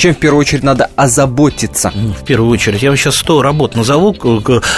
Чем 0.00 0.14
в 0.14 0.18
первую 0.18 0.40
очередь 0.40 0.62
надо 0.64 0.90
озаботиться? 0.96 1.92
Ну, 1.94 2.12
в 2.12 2.24
первую 2.24 2.50
очередь. 2.50 2.82
Я 2.82 2.90
вам 2.90 2.96
сейчас 2.96 3.16
100 3.16 3.42
работ 3.42 3.76
назову, 3.76 4.14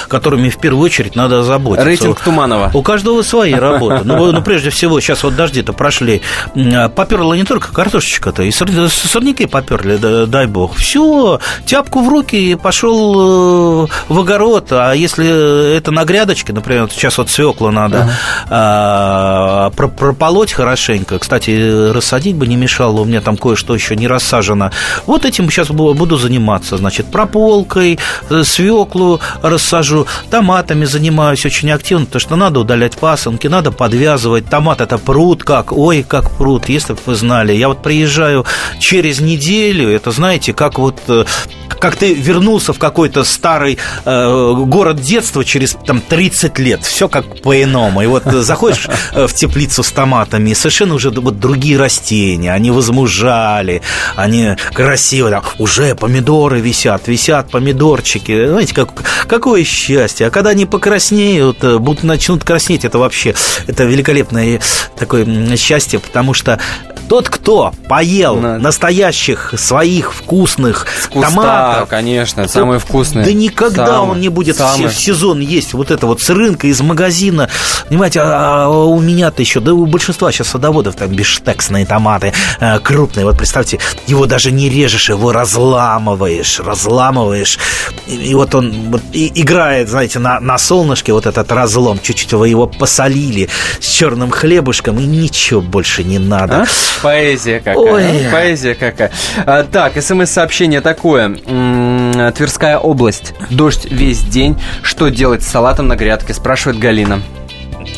которыми 0.08 0.50
в 0.50 0.58
первую 0.58 0.84
очередь 0.84 1.16
надо 1.16 1.40
озаботиться. 1.40 1.86
Рейтинг 1.86 2.20
Туманова. 2.20 2.70
У 2.74 2.82
каждого 2.82 3.22
свои 3.22 3.54
работы. 3.54 4.02
Ну, 4.12 4.32
ну 4.32 4.42
прежде 4.42 4.70
всего, 4.70 5.00
сейчас 5.00 5.22
вот 5.22 5.36
дожди-то 5.36 5.72
прошли. 5.72 6.20
Поперла 6.94 7.36
не 7.36 7.44
только 7.44 7.72
картошечка-то, 7.72 8.42
и 8.42 8.50
сорняки 8.50 9.46
поперли, 9.46 10.26
дай 10.26 10.46
бог. 10.46 10.74
Все, 10.74 11.40
тяпку 11.64 12.02
в 12.02 12.08
руки 12.08 12.36
и 12.36 12.54
пошел 12.56 13.84
э, 13.84 13.88
в 14.08 14.18
огород. 14.18 14.72
А 14.72 14.92
если 14.92 15.76
это 15.76 15.92
на 15.92 16.04
грядочке, 16.04 16.52
например, 16.52 16.88
сейчас 16.90 17.16
вот 17.18 17.30
свеклу 17.30 17.70
надо 17.70 18.10
ага. 18.50 19.70
прополоть 19.70 20.52
хорошенько. 20.52 21.18
Кстати, 21.18 21.90
рассадить 21.92 22.36
бы 22.36 22.46
не 22.46 22.56
мешало, 22.56 23.00
у 23.00 23.04
меня 23.04 23.20
там 23.20 23.36
кое-что 23.36 23.74
еще 23.74 23.96
не 23.96 24.08
рассажено. 24.08 24.70
Вот 25.12 25.26
этим 25.26 25.50
сейчас 25.50 25.68
буду 25.68 26.16
заниматься. 26.16 26.78
Значит, 26.78 27.04
прополкой, 27.10 27.98
э, 28.30 28.44
свеклу 28.44 29.20
рассажу, 29.42 30.06
томатами 30.30 30.86
занимаюсь 30.86 31.44
очень 31.44 31.70
активно, 31.70 32.06
потому 32.06 32.20
что 32.20 32.36
надо 32.36 32.60
удалять 32.60 32.96
пасынки, 32.96 33.46
надо 33.46 33.72
подвязывать. 33.72 34.48
Томат 34.48 34.80
это 34.80 34.96
пруд 34.96 35.44
как, 35.44 35.70
ой, 35.70 36.02
как 36.02 36.30
пруд, 36.38 36.70
если 36.70 36.94
бы 36.94 36.98
вы 37.04 37.14
знали. 37.14 37.52
Я 37.52 37.68
вот 37.68 37.82
приезжаю 37.82 38.46
через 38.78 39.20
неделю, 39.20 39.90
это 39.90 40.12
знаете, 40.12 40.54
как 40.54 40.78
вот 40.78 40.98
э, 41.08 41.26
как 41.82 41.96
ты 41.96 42.14
вернулся 42.14 42.72
в 42.72 42.78
какой-то 42.78 43.24
старый 43.24 43.76
э, 44.04 44.54
город 44.66 45.00
детства 45.00 45.44
через 45.44 45.76
там 45.84 46.00
30 46.00 46.58
лет, 46.60 46.84
все 46.84 47.08
как 47.08 47.42
по-иному. 47.42 48.02
И 48.02 48.06
вот 48.06 48.22
заходишь 48.24 48.86
э, 49.12 49.26
в 49.26 49.34
теплицу 49.34 49.82
с 49.82 49.90
томатами, 49.90 50.50
и 50.50 50.54
совершенно 50.54 50.94
уже 50.94 51.10
вот 51.10 51.40
другие 51.40 51.76
растения, 51.76 52.52
они 52.52 52.70
возмужали, 52.70 53.82
они 54.16 54.56
красивые 54.72 55.02
красиво, 55.02 55.30
там, 55.30 55.42
уже 55.58 55.94
помидоры 55.96 56.60
висят, 56.60 57.08
висят 57.08 57.50
помидорчики. 57.50 58.46
Знаете, 58.46 58.74
как, 58.74 58.90
какое 59.26 59.64
счастье. 59.64 60.28
А 60.28 60.30
когда 60.30 60.50
они 60.50 60.64
покраснеют, 60.64 61.64
э, 61.64 61.78
будут 61.78 62.04
начнут 62.04 62.44
краснеть, 62.44 62.84
это 62.84 62.98
вообще, 62.98 63.34
это 63.66 63.84
великолепное 63.84 64.60
такое 64.96 65.26
счастье, 65.56 65.98
потому 65.98 66.34
что 66.34 66.60
Тот, 67.08 67.28
кто 67.28 67.72
поел 67.88 68.36
Надо. 68.36 68.58
настоящих 68.58 69.54
своих 69.56 70.14
вкусных 70.14 70.86
С 71.02 71.08
куста, 71.08 71.30
томатов, 71.30 71.71
конечно, 71.88 72.48
самые 72.48 72.78
вкусные. 72.78 73.24
Да 73.24 73.32
никогда 73.32 73.86
самые, 73.86 74.10
он 74.12 74.20
не 74.20 74.28
будет 74.28 74.56
самые. 74.56 74.88
в 74.88 74.94
сезон 74.94 75.40
есть 75.40 75.74
вот 75.74 75.90
это 75.90 76.06
вот 76.06 76.20
с 76.20 76.30
рынка, 76.30 76.66
из 76.66 76.80
магазина. 76.80 77.48
Понимаете, 77.88 78.20
а, 78.20 78.64
а 78.64 78.68
у 78.68 79.00
меня-то 79.00 79.42
еще, 79.42 79.60
да 79.60 79.72
у 79.72 79.86
большинства 79.86 80.30
сейчас 80.32 80.48
садоводов 80.48 80.96
там 80.96 81.08
бештексные 81.08 81.86
томаты 81.86 82.32
э, 82.60 82.78
крупные. 82.80 83.24
Вот 83.24 83.36
представьте, 83.36 83.78
его 84.06 84.26
даже 84.26 84.50
не 84.50 84.68
режешь, 84.68 85.08
его 85.08 85.32
разламываешь, 85.32 86.60
разламываешь. 86.60 87.58
И, 88.06 88.14
и 88.14 88.34
вот 88.34 88.54
он 88.54 88.72
вот, 88.90 89.02
и, 89.12 89.30
играет, 89.40 89.88
знаете, 89.88 90.18
на, 90.18 90.40
на 90.40 90.58
солнышке 90.58 91.12
вот 91.12 91.26
этот 91.26 91.50
разлом. 91.52 91.98
Чуть-чуть 92.02 92.32
вы 92.32 92.48
его 92.48 92.66
посолили 92.66 93.48
с 93.80 93.86
черным 93.86 94.30
хлебушком, 94.30 94.98
и 94.98 95.04
ничего 95.04 95.60
больше 95.60 96.04
не 96.04 96.18
надо. 96.18 96.62
А? 96.62 96.66
Поэзия 97.02 97.58
какая. 97.58 97.76
Ой. 97.76 98.28
Поэзия 98.30 98.74
какая. 98.74 99.10
А, 99.46 99.64
так, 99.64 100.00
смс-сообщение 100.02 100.80
такое. 100.80 101.36
Тверская 102.34 102.78
область. 102.78 103.34
Дождь 103.50 103.86
весь 103.90 104.22
день. 104.22 104.60
Что 104.82 105.08
делать 105.08 105.42
с 105.42 105.48
салатом 105.48 105.88
на 105.88 105.96
грядке? 105.96 106.34
Спрашивает 106.34 106.78
Галина. 106.78 107.20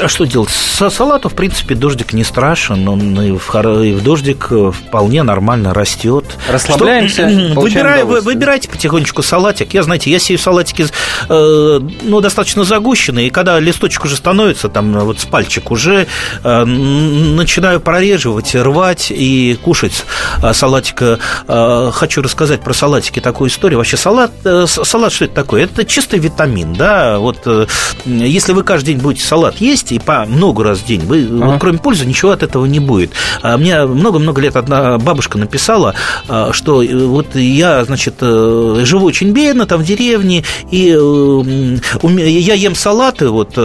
А 0.01 0.09
что 0.09 0.24
делать? 0.24 0.51
Со 0.51 0.91
салату, 0.91 1.28
в 1.28 1.35
принципе, 1.35 1.74
дождик 1.74 2.12
не 2.12 2.24
страшен, 2.24 2.89
он 2.89 3.20
и 3.20 3.32
в, 3.32 3.82
и 3.82 3.93
в 3.93 4.03
дождик 4.03 4.49
э, 4.51 4.70
вполне 4.72 5.22
нормально 5.22 5.72
растет. 5.72 6.24
Расслабляемся, 6.51 7.28
что, 7.30 7.61
выбирай, 7.61 8.05
вы, 8.05 8.20
Выбирайте 8.20 8.68
потихонечку 8.68 9.22
салатик. 9.22 9.74
Я, 9.74 9.82
знаете, 9.82 10.11
я 10.11 10.18
сею 10.18 10.39
салатики, 10.39 10.87
э, 11.28 11.80
ну, 12.03 12.20
достаточно 12.20 12.64
загущенные, 12.64 13.28
и 13.28 13.30
когда 13.30 13.61
листочек 13.61 14.05
уже 14.05 14.16
становится, 14.16 14.68
там, 14.68 14.93
вот 15.01 15.20
с 15.20 15.24
пальчик 15.24 15.70
уже, 15.70 16.07
э, 16.43 16.64
начинаю 16.64 17.80
прореживать, 17.80 18.55
рвать 18.55 19.11
и 19.11 19.59
кушать 19.62 20.05
э, 20.43 20.53
салатик. 20.53 21.03
Э, 21.49 21.91
хочу 21.93 22.22
рассказать 22.22 22.62
про 22.62 22.72
салатики 22.72 23.20
такую 23.20 23.51
историю. 23.51 23.78
Вообще, 23.78 23.97
салат, 23.97 24.32
э, 24.45 24.66
салат 24.66 25.12
что 25.12 25.26
это 25.26 25.35
такое? 25.35 25.64
Это 25.64 25.85
чистый 25.85 26.18
витамин, 26.18 26.72
да, 26.72 27.18
вот, 27.18 27.39
э, 27.47 27.66
если 28.05 28.53
вы 28.53 28.62
каждый 28.62 28.95
день 28.95 29.03
будете 29.03 29.24
салат 29.24 29.61
есть, 29.61 29.74
есть 29.75 29.91
и 29.93 29.99
по 29.99 30.25
много 30.25 30.62
раз 30.62 30.79
в 30.79 30.87
день, 30.87 31.01
вы, 31.01 31.25
ага. 31.25 31.47
вот, 31.47 31.61
кроме 31.61 31.79
пользы 31.79 32.07
ничего 32.07 32.31
от 32.31 32.43
этого 32.43 32.64
не 32.66 32.81
будет. 32.81 33.12
А 33.43 33.57
мне 33.59 33.85
много-много 33.85 34.41
лет 34.41 34.57
одна 34.57 34.99
бабушка 34.99 35.37
написала, 35.37 35.95
а, 36.29 36.53
что 36.53 36.83
э, 36.83 36.95
вот 36.95 37.35
я, 37.35 37.85
значит, 37.85 38.14
э, 38.20 38.83
живу 38.85 39.07
очень 39.07 39.33
бедно, 39.33 39.66
там 39.66 39.83
в 39.83 39.85
деревне, 39.85 40.45
и 40.70 40.95
э, 40.97 41.79
я 42.05 42.55
ем 42.55 42.75
салаты 42.75 43.29
вот 43.29 43.59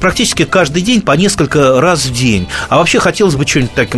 практически 0.00 0.44
каждый 0.44 0.82
день 0.82 1.02
по 1.02 1.12
несколько 1.12 1.80
раз 1.80 2.06
в 2.06 2.12
день. 2.12 2.48
А 2.68 2.78
вообще 2.78 2.98
хотелось 2.98 3.34
бы 3.34 3.46
что-нибудь 3.46 3.74
так 3.74 3.90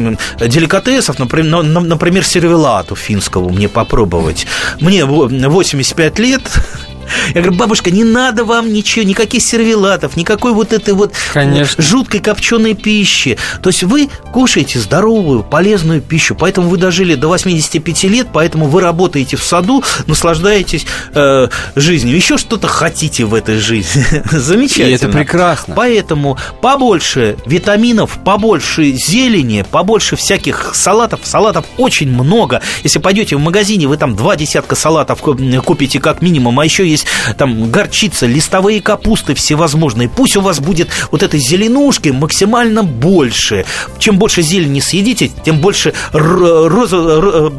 деликатесов, 0.49 1.19
например, 1.19 1.63
например, 1.63 2.25
сервелату 2.25 2.97
финского 2.97 3.49
мне 3.49 3.69
попробовать. 3.69 4.47
Мне 4.81 5.05
85 5.05 6.19
лет, 6.19 6.43
я 7.35 7.43
говорю, 7.43 7.59
бабушка, 7.59 7.91
не 7.91 8.05
надо 8.05 8.45
вам 8.45 8.73
ничего, 8.73 9.05
никаких 9.05 9.43
сервелатов, 9.43 10.17
никакой 10.17 10.53
вот 10.53 10.73
этой 10.73 10.95
вот 10.95 11.13
Конечно. 11.33 11.83
жуткой 11.83 12.21
копченой 12.21 12.75
пищи. 12.75 13.39
То 13.63 13.71
есть 13.71 13.83
вы 13.83 14.09
кушаете 14.33 14.79
здоровую, 14.79 15.43
полезную 15.43 16.01
пищу, 16.01 16.35
поэтому 16.35 16.69
вы 16.69 16.79
дожили 16.79 17.15
до 17.15 17.29
85 17.29 18.05
лет, 18.05 18.29
поэтому 18.33 18.67
вы 18.67 18.81
работаете 18.81 19.37
в 19.37 19.43
саду, 19.43 19.83
наслаждаетесь 20.07 20.87
э, 21.15 21.49
жизнью. 21.75 22.17
Еще 22.17 22.37
что-то 22.39 22.67
хотите 22.67 23.25
в 23.25 23.35
этой 23.35 23.59
жизни. 23.59 24.05
Замечательно. 24.31 24.89
И 24.89 24.95
это 24.95 25.09
прекрасно. 25.09 25.75
Поэтому 25.75 26.39
побольше 26.61 27.37
витаминов, 27.47 28.19
побольше 28.25 28.93
зелени, 28.93 29.65
побольше 29.71 30.17
всяких 30.17 30.73
салатов. 30.75 31.21
Салатов 31.25 31.67
очень 31.77 32.11
много. 32.11 32.61
Если 32.83 32.99
пойдете 32.99 33.37
в 33.37 33.41
магазине, 33.41 33.87
вы 33.87 33.97
там 33.97 34.17
два 34.17 34.37
десятка 34.37 34.75
салатов 34.75 35.21
купите 35.21 36.01
как 36.01 36.23
минимум, 36.23 36.59
а 36.61 36.65
еще 36.65 36.87
есть 36.87 36.98
есть 36.99 37.37
там 37.37 37.71
горчица, 37.71 38.27
листовые 38.27 38.81
капусты 38.81 39.35
всевозможные. 39.35 40.09
Пусть 40.09 40.37
у 40.37 40.41
вас 40.41 40.61
будет 40.61 40.89
вот 41.11 41.23
этой 41.23 41.41
зеленушки 41.41 42.11
максимально 42.11 42.83
больше. 42.83 43.65
Чем 43.99 44.19
больше 44.19 44.43
зелени 44.43 44.81
съедите, 44.81 45.31
тем 45.45 45.61
больше 45.61 45.93
розо, 46.13 47.53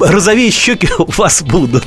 розовее 0.00 0.50
щеки 0.50 0.88
у 0.98 1.10
вас 1.12 1.42
будут. 1.42 1.84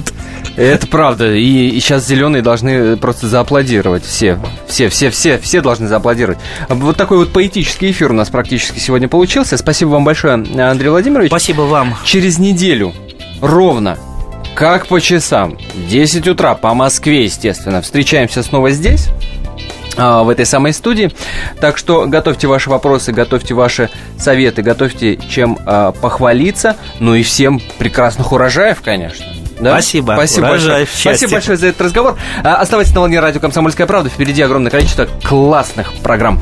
Это 0.56 0.88
правда. 0.88 1.34
И, 1.34 1.70
и 1.70 1.80
сейчас 1.80 2.08
зеленые 2.08 2.42
должны 2.42 2.98
просто 2.98 3.28
зааплодировать. 3.28 4.06
Все, 4.06 4.40
все, 4.68 4.90
все, 4.90 5.10
все, 5.10 5.38
все 5.38 5.62
должны 5.62 5.88
зааплодировать. 5.88 6.40
Вот 6.70 6.96
такой 6.98 7.18
вот 7.18 7.34
поэтический 7.34 7.92
эфир 7.92 8.12
у 8.12 8.14
нас 8.14 8.30
практически 8.30 8.80
сегодня 8.80 9.08
получился. 9.08 9.58
Спасибо 9.58 9.90
вам 9.90 10.06
большое, 10.06 10.34
Андрей 10.34 10.90
Владимирович. 10.90 11.30
Спасибо 11.30 11.62
вам. 11.64 11.96
Через 12.06 12.38
неделю 12.38 12.94
ровно 13.42 13.98
как 14.56 14.88
по 14.88 15.00
часам. 15.00 15.58
10 15.90 16.28
утра 16.28 16.56
по 16.56 16.74
Москве, 16.74 17.26
естественно. 17.26 17.82
Встречаемся 17.82 18.42
снова 18.42 18.72
здесь 18.72 19.10
а, 19.98 20.24
в 20.24 20.30
этой 20.30 20.46
самой 20.46 20.74
студии. 20.74 21.12
Так 21.60 21.78
что 21.78 22.06
готовьте 22.08 22.48
ваши 22.48 22.70
вопросы, 22.70 23.12
готовьте 23.12 23.54
ваши 23.54 23.90
советы, 24.18 24.62
готовьте 24.62 25.18
чем 25.18 25.60
э, 25.66 25.92
похвалиться. 26.02 26.78
Ну 27.00 27.16
и 27.16 27.24
всем 27.24 27.62
прекрасных 27.78 28.32
урожаев, 28.32 28.82
конечно. 28.82 29.26
Да? 29.60 29.74
Спасибо. 29.74 30.14
Спасибо 30.14 30.46
Урожай, 30.46 30.80
большое. 30.80 30.88
Спасибо 30.88 31.32
большое 31.34 31.58
за 31.58 31.68
этот 31.68 31.82
разговор. 31.82 32.18
А, 32.44 32.56
оставайтесь 32.56 32.94
на 32.94 33.02
волне 33.02 33.20
радио 33.20 33.40
«Комсомольская 33.40 33.88
правда». 33.88 34.10
Впереди 34.10 34.42
огромное 34.42 34.72
количество 34.72 35.08
классных 35.24 35.94
программ. 36.02 36.42